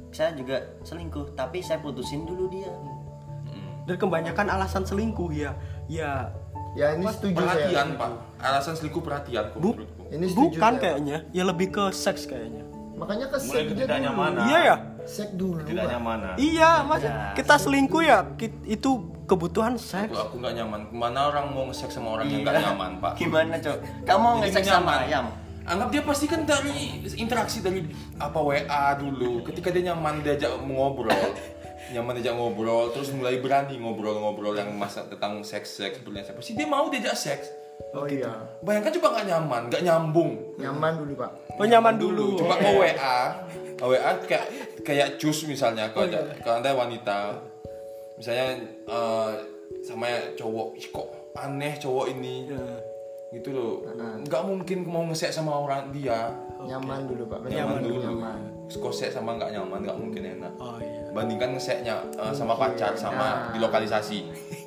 saya 0.10 0.32
juga 0.32 0.58
selingkuh, 0.82 1.26
tapi 1.34 1.60
saya 1.60 1.80
putusin 1.80 2.24
dulu 2.24 2.48
dia. 2.48 2.72
Dan 3.86 3.96
kebanyakan 3.96 4.48
alasan 4.50 4.82
selingkuh 4.82 5.30
ya, 5.30 5.54
ya 5.86 6.34
ya 6.74 6.92
ini 6.92 7.06
setuju 7.08 7.38
saya 7.38 7.70
Perhatian 7.70 7.88
pak, 7.96 8.10
alasan 8.42 8.74
selingkuh 8.74 9.00
perhatian 9.00 9.44
kok 9.48 9.58
Bu- 9.58 9.78
menurutku. 9.78 10.04
ini 10.10 10.26
setuju 10.26 10.42
bukan 10.52 10.74
saya. 10.74 10.82
kayaknya, 10.82 11.18
ya 11.32 11.44
lebih 11.44 11.68
ke 11.70 11.84
seks 11.90 12.26
kayaknya. 12.26 12.64
makanya 12.94 13.28
ke 13.28 13.38
Mulai 13.38 13.46
seks 13.46 13.54
aja 13.54 13.62
dulu 13.62 13.78
ketidaknyamanan. 13.78 14.44
Iya 14.46 14.60
ya? 14.64 14.76
Seks 15.06 15.32
dulu 15.38 15.62
Tidak 15.64 15.86
Pak. 15.86 15.92
nyamanan. 15.96 16.34
Iya, 16.38 16.72
maksud 16.86 17.12
kita 17.38 17.56
selingkuh 17.62 18.04
ya 18.04 18.26
itu 18.66 18.90
kebutuhan 19.26 19.78
seks. 19.78 20.14
Aku, 20.14 20.18
aku 20.18 20.36
nggak 20.42 20.54
nyaman. 20.62 20.80
Ke 20.90 20.96
mana 20.96 21.20
orang 21.34 21.46
mau 21.54 21.64
nge-sex 21.70 21.98
sama 21.98 22.20
orang 22.20 22.30
yang 22.30 22.42
nggak 22.46 22.62
nyaman 22.62 22.92
pak? 23.02 23.14
Gimana 23.18 23.58
cok? 23.58 23.78
Kamu 24.06 24.22
mau 24.22 24.34
nyaman. 24.42 24.64
sama 24.66 24.94
ayam? 25.06 25.26
Anggap 25.66 25.90
dia 25.90 26.02
pasti 26.06 26.26
kan 26.30 26.46
dari 26.46 27.02
interaksi 27.18 27.58
dari 27.66 27.82
apa 28.22 28.38
WA 28.38 28.86
dulu. 29.02 29.42
Ketika 29.42 29.74
dia 29.74 29.90
nyaman 29.94 30.22
diajak 30.22 30.62
ngobrol, 30.62 31.10
nyaman 31.94 32.22
diajak 32.22 32.38
ngobrol, 32.38 32.94
terus 32.94 33.10
mulai 33.10 33.42
berani 33.42 33.82
ngobrol-ngobrol 33.82 34.54
yang 34.54 34.70
masa 34.78 35.10
tentang 35.10 35.42
seks 35.42 35.74
seks 35.82 35.98
apa. 36.06 36.38
Pasti 36.38 36.54
dia 36.54 36.70
mau 36.70 36.86
diajak 36.94 37.18
seks. 37.18 37.66
Oh 37.98 38.06
iya. 38.06 38.30
Bayangkan 38.62 38.94
coba 39.02 39.08
nggak 39.18 39.26
nyaman, 39.26 39.62
nggak 39.74 39.84
nyambung. 39.84 40.32
Nyaman 40.62 40.92
dulu 41.02 41.14
pak. 41.18 41.32
Oh 41.58 41.66
nyaman 41.66 41.96
dulu. 41.98 42.28
Coba 42.38 42.56
mau 42.62 42.76
WA, 42.86 43.20
WA 43.80 44.12
kayak 44.24 44.48
kayak 44.82 45.08
cus 45.18 45.44
misalnya 45.46 45.92
kalau 45.92 46.08
ada 46.08 46.22
kalau 46.40 46.56
anda 46.60 46.72
wanita, 46.72 47.20
misalnya 48.16 48.60
eh, 48.88 49.32
sama 49.82 50.08
cowok, 50.34 50.68
"Ih, 50.78 50.88
kok 50.90 51.08
aneh 51.36 51.76
cowok 51.76 52.06
ini, 52.16 52.48
gitu 53.34 53.50
loh. 53.52 53.74
Nggak 54.24 54.44
mungkin 54.48 54.78
mau 54.88 55.04
ngesek 55.04 55.34
sama 55.34 55.52
orang 55.60 55.92
dia, 55.92 56.32
Nyaman 56.64 57.06
dulu 57.06 57.24
pak. 57.28 57.40
nyaman 57.46 57.80
dulu. 57.84 58.00
Nyaman. 58.02 58.40
Kosek 58.66 59.14
sama 59.14 59.38
nggak 59.38 59.54
nyaman 59.54 59.86
nggak 59.86 59.98
mungkin 60.02 60.24
enak. 60.26 60.54
Oh 60.58 60.82
iya. 60.82 61.06
Bandingkan 61.14 61.54
ngeseknya 61.54 62.02
eh, 62.18 62.34
sama 62.34 62.58
pacar 62.58 62.98
sama 62.98 63.54
di 63.54 63.62
lokalisasi. 63.62 64.20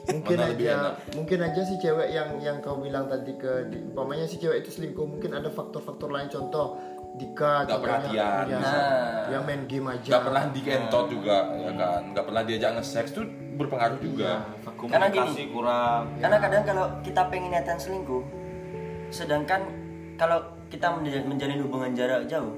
Mungkin 0.09 0.37
Mana 0.38 0.49
lebih 0.55 0.66
aja, 0.71 0.77
enak? 0.79 0.94
mungkin 1.18 1.38
aja 1.42 1.61
si 1.66 1.75
cewek 1.77 2.09
yang 2.09 2.31
yang 2.38 2.57
kau 2.62 2.79
bilang 2.79 3.11
tadi 3.11 3.35
ke, 3.37 3.68
di, 3.68 3.77
umpamanya 3.92 4.25
si 4.25 4.38
cewek 4.38 4.64
itu 4.64 4.71
selingkuh, 4.71 5.05
mungkin 5.05 5.35
ada 5.35 5.51
faktor-faktor 5.51 6.09
lain 6.09 6.31
contoh 6.31 6.79
Dika, 7.18 7.66
Nggak 7.66 7.81
perhatian. 7.83 8.42
iya, 8.46 8.59
Nah. 8.59 9.26
yang 9.28 9.42
main 9.42 9.62
game 9.66 9.87
aja. 9.90 10.09
Nggak 10.09 10.24
pernah 10.24 10.42
dientot 10.48 11.07
juga, 11.11 11.38
ya 11.52 11.72
kan? 11.74 12.00
Nggak 12.14 12.24
pernah 12.24 12.42
diajak 12.42 12.70
nge-seks 12.78 13.11
tuh 13.12 13.24
berpengaruh 13.59 13.98
juga. 13.98 14.46
Karena 14.87 15.11
gini. 15.11 15.26
komunikasi 15.26 15.44
kurang 15.50 16.02
Karena 16.16 16.38
kadang 16.38 16.62
kalau 16.62 16.87
kita 17.02 17.22
pengen 17.26 17.50
niatan 17.50 17.74
selingkuh, 17.74 18.22
sedangkan 19.11 19.61
kalau 20.14 20.38
kita 20.68 20.87
menja- 20.94 21.26
menjalin 21.26 21.61
hubungan 21.61 21.90
jarak 21.92 22.31
jauh, 22.31 22.54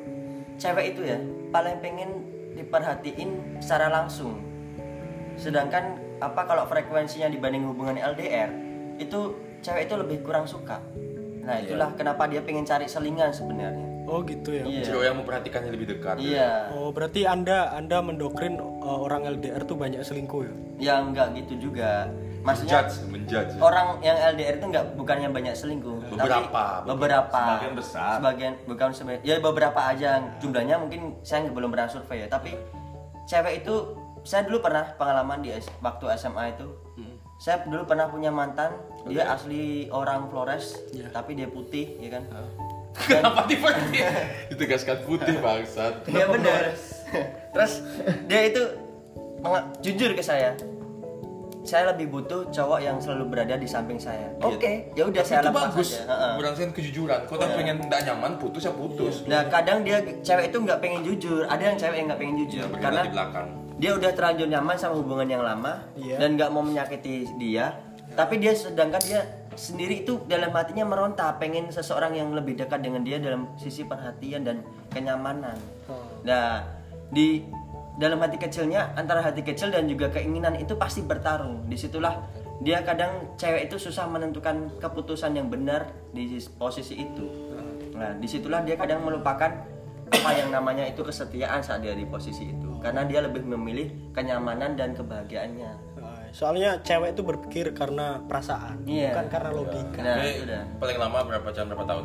cewek 0.56 0.92
itu 0.92 1.00
ya 1.02 1.18
paling 1.48 1.80
pengen 1.80 2.10
diperhatiin 2.52 3.58
secara 3.58 3.88
langsung. 3.88 4.36
Sedangkan 5.34 5.96
apa 6.20 6.44
kalau 6.44 6.68
frekuensinya 6.68 7.32
dibanding 7.32 7.64
hubungan 7.64 7.96
LDR, 7.96 8.52
itu 9.00 9.32
cewek 9.58 9.88
itu 9.88 9.94
lebih 9.96 10.20
kurang 10.20 10.44
suka. 10.44 10.84
Nah 11.40 11.56
itulah 11.58 11.96
kenapa 11.96 12.28
dia 12.28 12.44
pengen 12.44 12.68
cari 12.68 12.84
selingan 12.84 13.32
sebenarnya. 13.32 13.88
Oh 14.10 14.20
gitu 14.26 14.50
ya. 14.50 14.66
Iya. 14.66 14.82
Cewek 14.90 15.04
yang 15.06 15.16
memperhatikannya 15.22 15.70
lebih 15.70 15.86
dekat. 15.94 16.18
Iya. 16.18 16.74
Oh 16.74 16.90
berarti 16.90 17.30
anda 17.30 17.70
anda 17.70 18.02
mendoktrin 18.02 18.58
uh, 18.58 18.98
orang 19.06 19.22
LDR 19.38 19.62
tuh 19.62 19.78
banyak 19.78 20.02
selingkuh 20.02 20.42
ya? 20.42 20.54
Ya 20.82 20.94
enggak 20.98 21.38
gitu 21.38 21.70
juga. 21.70 22.10
Maksudnya 22.40 22.88
Menjudge, 22.88 22.96
menjudge. 23.12 23.52
orang 23.60 24.00
yang 24.00 24.16
LDR 24.32 24.56
itu 24.56 24.66
enggak 24.72 24.84
bukannya 24.96 25.28
banyak 25.28 25.52
selingkuh, 25.52 26.08
Beberapa, 26.08 26.82
tapi 26.82 26.88
beberapa. 26.88 27.40
Sebagian 27.44 27.74
besar. 27.76 28.10
Sebagian 28.16 28.52
bukan 28.64 28.88
sebagian. 28.96 29.22
Ya 29.28 29.34
beberapa 29.44 29.80
aja 29.84 30.10
jumlahnya 30.40 30.76
mungkin 30.80 31.20
saya 31.20 31.44
belum 31.52 31.68
pernah 31.68 31.92
survei 31.92 32.24
ya, 32.24 32.28
tapi 32.32 32.56
cewek 33.28 33.60
itu 33.60 33.74
saya 34.24 34.48
dulu 34.48 34.64
pernah 34.64 34.88
pengalaman 34.96 35.44
di 35.44 35.52
waktu 35.84 36.04
SMA 36.16 36.56
itu. 36.56 36.68
Saya 37.40 37.64
dulu 37.64 37.88
pernah 37.88 38.04
punya 38.04 38.28
mantan, 38.28 38.76
dia 39.08 39.32
asli 39.32 39.88
orang 39.88 40.28
Flores, 40.28 40.76
tapi 41.08 41.32
dia 41.32 41.48
putih, 41.48 41.96
ya 41.96 42.20
kan? 42.20 42.28
Kenapa 43.02 43.44
diperhatiin? 43.44 44.06
Ditegaskan 44.50 44.96
putih 45.04 45.36
bangsat. 45.38 46.04
Iya 46.04 46.24
benar. 46.26 46.62
Terus 47.50 47.72
dia 48.26 48.40
itu 48.44 48.62
jujur 49.80 50.10
ke 50.12 50.20
saya. 50.20 50.52
Saya 51.60 51.92
lebih 51.92 52.08
butuh 52.08 52.48
cowok 52.48 52.80
yang 52.80 52.96
selalu 52.96 53.24
berada 53.28 53.52
di 53.52 53.68
samping 53.68 54.00
saya. 54.00 54.32
Oke, 54.40 54.88
ya 54.96 55.04
udah 55.04 55.20
saya 55.20 55.44
lepas 55.44 55.68
bagus. 55.70 55.92
aja. 55.92 56.08
Heeh. 56.08 56.32
Berdasarkan 56.40 56.72
kejujuran. 56.72 57.20
Kalau 57.28 57.38
tak 57.38 57.50
pengen 57.52 57.76
nggak 57.84 58.00
nyaman, 58.08 58.32
putus 58.40 58.64
ya 58.64 58.72
putus. 58.72 59.14
Nah 59.28 59.44
kadang 59.46 59.84
dia 59.84 60.00
cewek 60.00 60.48
itu 60.48 60.56
nggak 60.58 60.80
pengen 60.80 61.00
jujur. 61.04 61.44
Ada 61.44 61.62
yang 61.62 61.76
cewek 61.76 61.96
yang 61.96 62.06
nggak 62.08 62.20
pengen 62.20 62.36
jujur 62.38 62.64
Bergerak 62.64 62.80
karena 62.82 63.00
di 63.04 63.10
belakang. 63.12 63.46
dia 63.76 63.90
udah 63.92 64.10
terlanjur 64.10 64.48
nyaman 64.48 64.76
sama 64.76 64.94
hubungan 64.96 65.28
yang 65.28 65.40
lama 65.40 65.72
Iya. 65.96 66.16
dan 66.16 66.28
nggak 66.34 66.48
mau 66.48 66.62
menyakiti 66.64 67.28
dia. 67.36 67.76
Tapi 68.10 68.34
dia 68.36 68.52
sedangkan 68.52 69.02
dia 69.04 69.20
sendiri 69.58 70.06
itu 70.06 70.22
dalam 70.30 70.54
hatinya 70.54 70.86
meronta 70.86 71.30
pengen 71.38 71.70
seseorang 71.74 72.14
yang 72.14 72.30
lebih 72.34 72.54
dekat 72.58 72.82
dengan 72.82 73.02
dia 73.02 73.18
dalam 73.18 73.50
sisi 73.58 73.82
perhatian 73.82 74.46
dan 74.46 74.62
kenyamanan. 74.94 75.58
Nah 76.22 76.66
di 77.10 77.42
dalam 77.98 78.22
hati 78.22 78.38
kecilnya 78.38 78.94
antara 78.94 79.20
hati 79.20 79.42
kecil 79.42 79.74
dan 79.74 79.90
juga 79.90 80.08
keinginan 80.14 80.54
itu 80.56 80.78
pasti 80.78 81.02
bertarung. 81.02 81.66
Di 81.66 81.74
situlah 81.74 82.22
dia 82.62 82.84
kadang 82.84 83.34
cewek 83.40 83.72
itu 83.72 83.76
susah 83.80 84.06
menentukan 84.06 84.70
keputusan 84.78 85.34
yang 85.34 85.50
benar 85.50 85.90
di 86.14 86.38
posisi 86.54 87.00
itu. 87.00 87.26
Nah 87.96 88.14
di 88.16 88.28
situlah 88.30 88.62
dia 88.62 88.78
kadang 88.78 89.02
melupakan 89.02 89.50
apa 90.10 90.30
yang 90.34 90.50
namanya 90.50 90.90
itu 90.90 91.06
kesetiaan 91.06 91.62
saat 91.62 91.86
dia 91.86 91.94
di 91.94 92.02
posisi 92.02 92.50
itu 92.50 92.70
karena 92.82 93.06
dia 93.06 93.22
lebih 93.22 93.46
memilih 93.46 94.10
kenyamanan 94.10 94.74
dan 94.74 94.94
kebahagiaannya. 94.94 95.89
Uh, 96.30 96.32
Soalnya 96.32 96.78
cewek 96.80 97.12
itu 97.12 97.22
berpikir 97.22 97.66
karena 97.72 98.22
perasaan, 98.22 98.86
Iya. 98.86 99.10
bukan 99.10 99.26
karena 99.28 99.50
logika. 99.50 100.00
Nah 100.00 100.16
Oke, 100.16 100.30
itu 100.30 100.44
dah. 100.46 100.62
paling 100.78 100.96
lama 100.96 101.18
berapa 101.26 101.48
jam 101.50 101.66
berapa 101.66 101.84
tahun? 101.84 102.04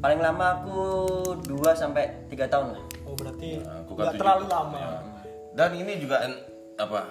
Paling 0.00 0.18
lama 0.18 0.46
aku 0.56 0.80
2 1.44 1.70
sampai 1.70 2.04
3 2.26 2.48
tahun 2.48 2.72
lah. 2.72 2.82
Oh 3.04 3.12
berarti 3.12 3.60
Nah, 3.60 3.84
nggak 3.84 4.16
terlalu 4.16 4.44
lama. 4.48 4.78
Ya. 4.80 4.96
Dan 5.52 5.70
ini 5.76 5.92
juga 5.96 6.24
en- 6.24 6.40
apa? 6.74 7.04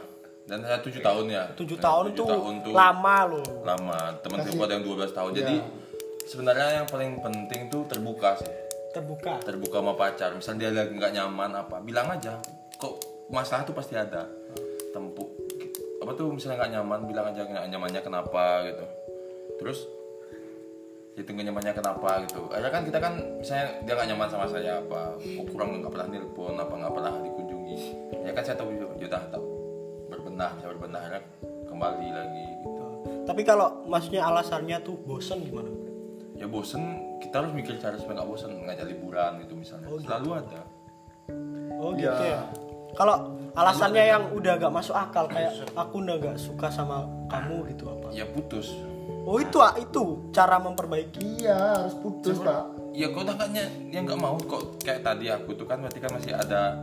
Dan 0.44 0.66
saya 0.66 0.82
tujuh 0.82 0.98
tahun 1.00 1.30
ya. 1.30 1.44
Tujuh 1.54 1.78
Nah, 1.78 1.86
tahun 1.86 2.04
tujuh 2.10 2.18
tuh 2.18 2.28
tahun 2.28 2.54
tuh 2.66 2.74
lama 2.74 3.18
loh. 3.30 3.46
lama. 3.62 4.00
Teman-teman 4.20 4.66
ada 4.66 4.74
yang 4.74 4.84
12 4.84 5.14
tahun. 5.14 5.32
Jadi 5.32 5.56
sebenarnya 6.26 6.68
yang 6.76 6.88
paling 6.90 7.22
penting 7.22 7.70
tuh 7.70 7.86
terbuka 7.86 8.34
sih. 8.36 8.50
Terbuka. 8.90 9.38
Terbuka 9.40 9.78
sama 9.78 9.94
pacar. 9.94 10.34
Misal 10.34 10.58
dia 10.58 10.74
lagi 10.74 10.90
nggak 10.90 11.14
nyaman 11.14 11.54
apa, 11.56 11.78
bilang 11.80 12.10
aja. 12.10 12.42
Kok 12.76 12.94
masalah 13.30 13.62
tuh 13.62 13.78
pasti 13.78 13.94
ada. 13.94 14.26
Tempuk. 14.90 15.29
Apa 16.10 16.18
tuh 16.18 16.34
misalnya 16.34 16.66
nggak 16.66 16.74
nyaman, 16.74 17.00
bilang 17.06 17.30
aja 17.30 17.46
nggak 17.46 17.70
nyamannya 17.70 18.02
kenapa 18.02 18.66
gitu. 18.66 18.82
Terus 19.62 19.86
hitung 21.14 21.38
nyamannya 21.38 21.70
kenapa 21.70 22.26
gitu. 22.26 22.50
Akhirnya 22.50 22.74
kan 22.74 22.82
kita 22.82 22.98
kan 22.98 23.14
misalnya 23.38 23.78
dia 23.86 23.94
nggak 23.94 24.10
nyaman 24.10 24.28
sama 24.34 24.50
saya 24.50 24.82
apa, 24.82 25.22
kurang 25.54 25.86
nggak 25.86 25.94
pernah 25.94 26.08
nelpon 26.10 26.58
apa 26.58 26.74
nggak 26.74 26.94
pernah 26.98 27.14
dikunjungi. 27.22 27.78
Ya 28.26 28.34
kan 28.34 28.42
saya 28.42 28.58
tahu 28.58 28.74
juga, 28.74 28.98
ya 28.98 29.22
tahu 29.30 29.46
berbenah, 30.10 30.52
saya 30.58 30.74
berbenah 30.74 30.98
akhirnya 30.98 31.22
kembali 31.70 32.08
lagi 32.10 32.46
gitu. 32.58 32.86
Tapi 33.30 33.42
kalau 33.46 33.86
maksudnya 33.86 34.26
alasannya 34.26 34.82
tuh 34.82 34.98
bosen 35.06 35.46
gimana? 35.46 35.70
Ya 36.42 36.50
bosen, 36.50 36.82
kita 37.22 37.46
harus 37.46 37.54
mikir 37.54 37.78
cara 37.78 37.94
supaya 38.02 38.26
nggak 38.26 38.30
bosen 38.34 38.50
ngajak 38.66 38.90
liburan 38.90 39.46
gitu 39.46 39.54
misalnya. 39.54 39.94
Selalu 39.94 40.42
ada. 40.42 40.62
Oh 41.78 41.94
gitu 41.94 42.24
ya. 42.26 42.50
Kalau 42.92 43.16
alasannya 43.52 44.04
yang 44.04 44.24
udah 44.32 44.54
gak 44.58 44.72
masuk 44.72 44.94
akal 44.94 45.26
kayak 45.26 45.54
aku 45.72 46.00
udah 46.00 46.16
gak 46.20 46.38
suka 46.38 46.68
sama 46.68 47.02
kamu 47.28 47.70
gitu 47.70 47.88
apa? 47.88 48.08
Ya 48.12 48.26
putus. 48.26 48.74
Oh 49.22 49.38
itu 49.38 49.58
ah, 49.58 49.76
itu 49.76 50.02
cara 50.30 50.58
memperbaiki. 50.58 51.22
Iya 51.40 51.56
harus 51.78 51.94
putus 51.96 52.40
pak. 52.40 52.66
Ya 52.92 53.08
kok 53.08 53.24
takutnya 53.24 53.64
yang 53.88 54.04
nggak 54.04 54.18
mau 54.18 54.36
kok 54.36 54.82
kayak 54.82 55.02
tadi 55.02 55.30
aku 55.30 55.54
tuh 55.54 55.64
kan 55.64 55.80
berarti 55.80 56.00
kan 56.00 56.12
masih 56.12 56.34
ada 56.34 56.82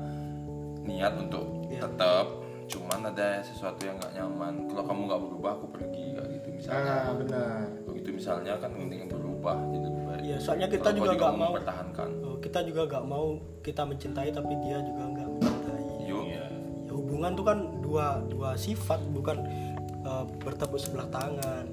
niat 0.80 1.12
untuk 1.16 1.44
tetap 1.68 2.26
cuman 2.66 2.98
ada 3.06 3.42
sesuatu 3.42 3.78
yang 3.80 3.94
nggak 3.96 4.12
nyaman 4.12 4.66
kalau 4.66 4.82
kamu 4.82 5.00
nggak 5.04 5.22
berubah 5.22 5.50
aku 5.52 5.66
pergi 5.70 6.04
kayak 6.12 6.28
gitu 6.32 6.48
misalnya 6.52 6.94
Ah 7.00 7.12
benar. 7.12 7.62
begitu 7.84 8.08
misalnya 8.12 8.52
kan 8.56 8.70
mending 8.72 9.06
berubah 9.06 9.54
jadi 9.68 9.82
lebih 9.84 10.02
baik 10.04 10.20
Iya, 10.20 10.36
soalnya 10.40 10.68
kita 10.68 10.88
juga 10.92 11.10
kamu 11.10 11.18
nggak 11.20 11.30
mau. 11.32 11.42
mempertahankan 11.44 12.08
Oh, 12.22 12.36
kita 12.38 12.58
juga 12.62 12.82
gak 12.88 13.04
mau 13.04 13.26
kita 13.60 13.82
mencintai 13.82 14.30
tapi 14.30 14.52
dia 14.60 14.78
juga 14.80 15.02
nggak 15.04 15.25
Ya, 15.25 15.25
hubungan 17.16 17.32
tuh 17.32 17.46
kan 17.48 17.58
dua 17.80 18.20
dua 18.28 18.60
sifat 18.60 19.00
bukan 19.08 19.40
uh, 20.04 20.28
bertepuk 20.44 20.76
sebelah 20.76 21.08
tangan. 21.08 21.64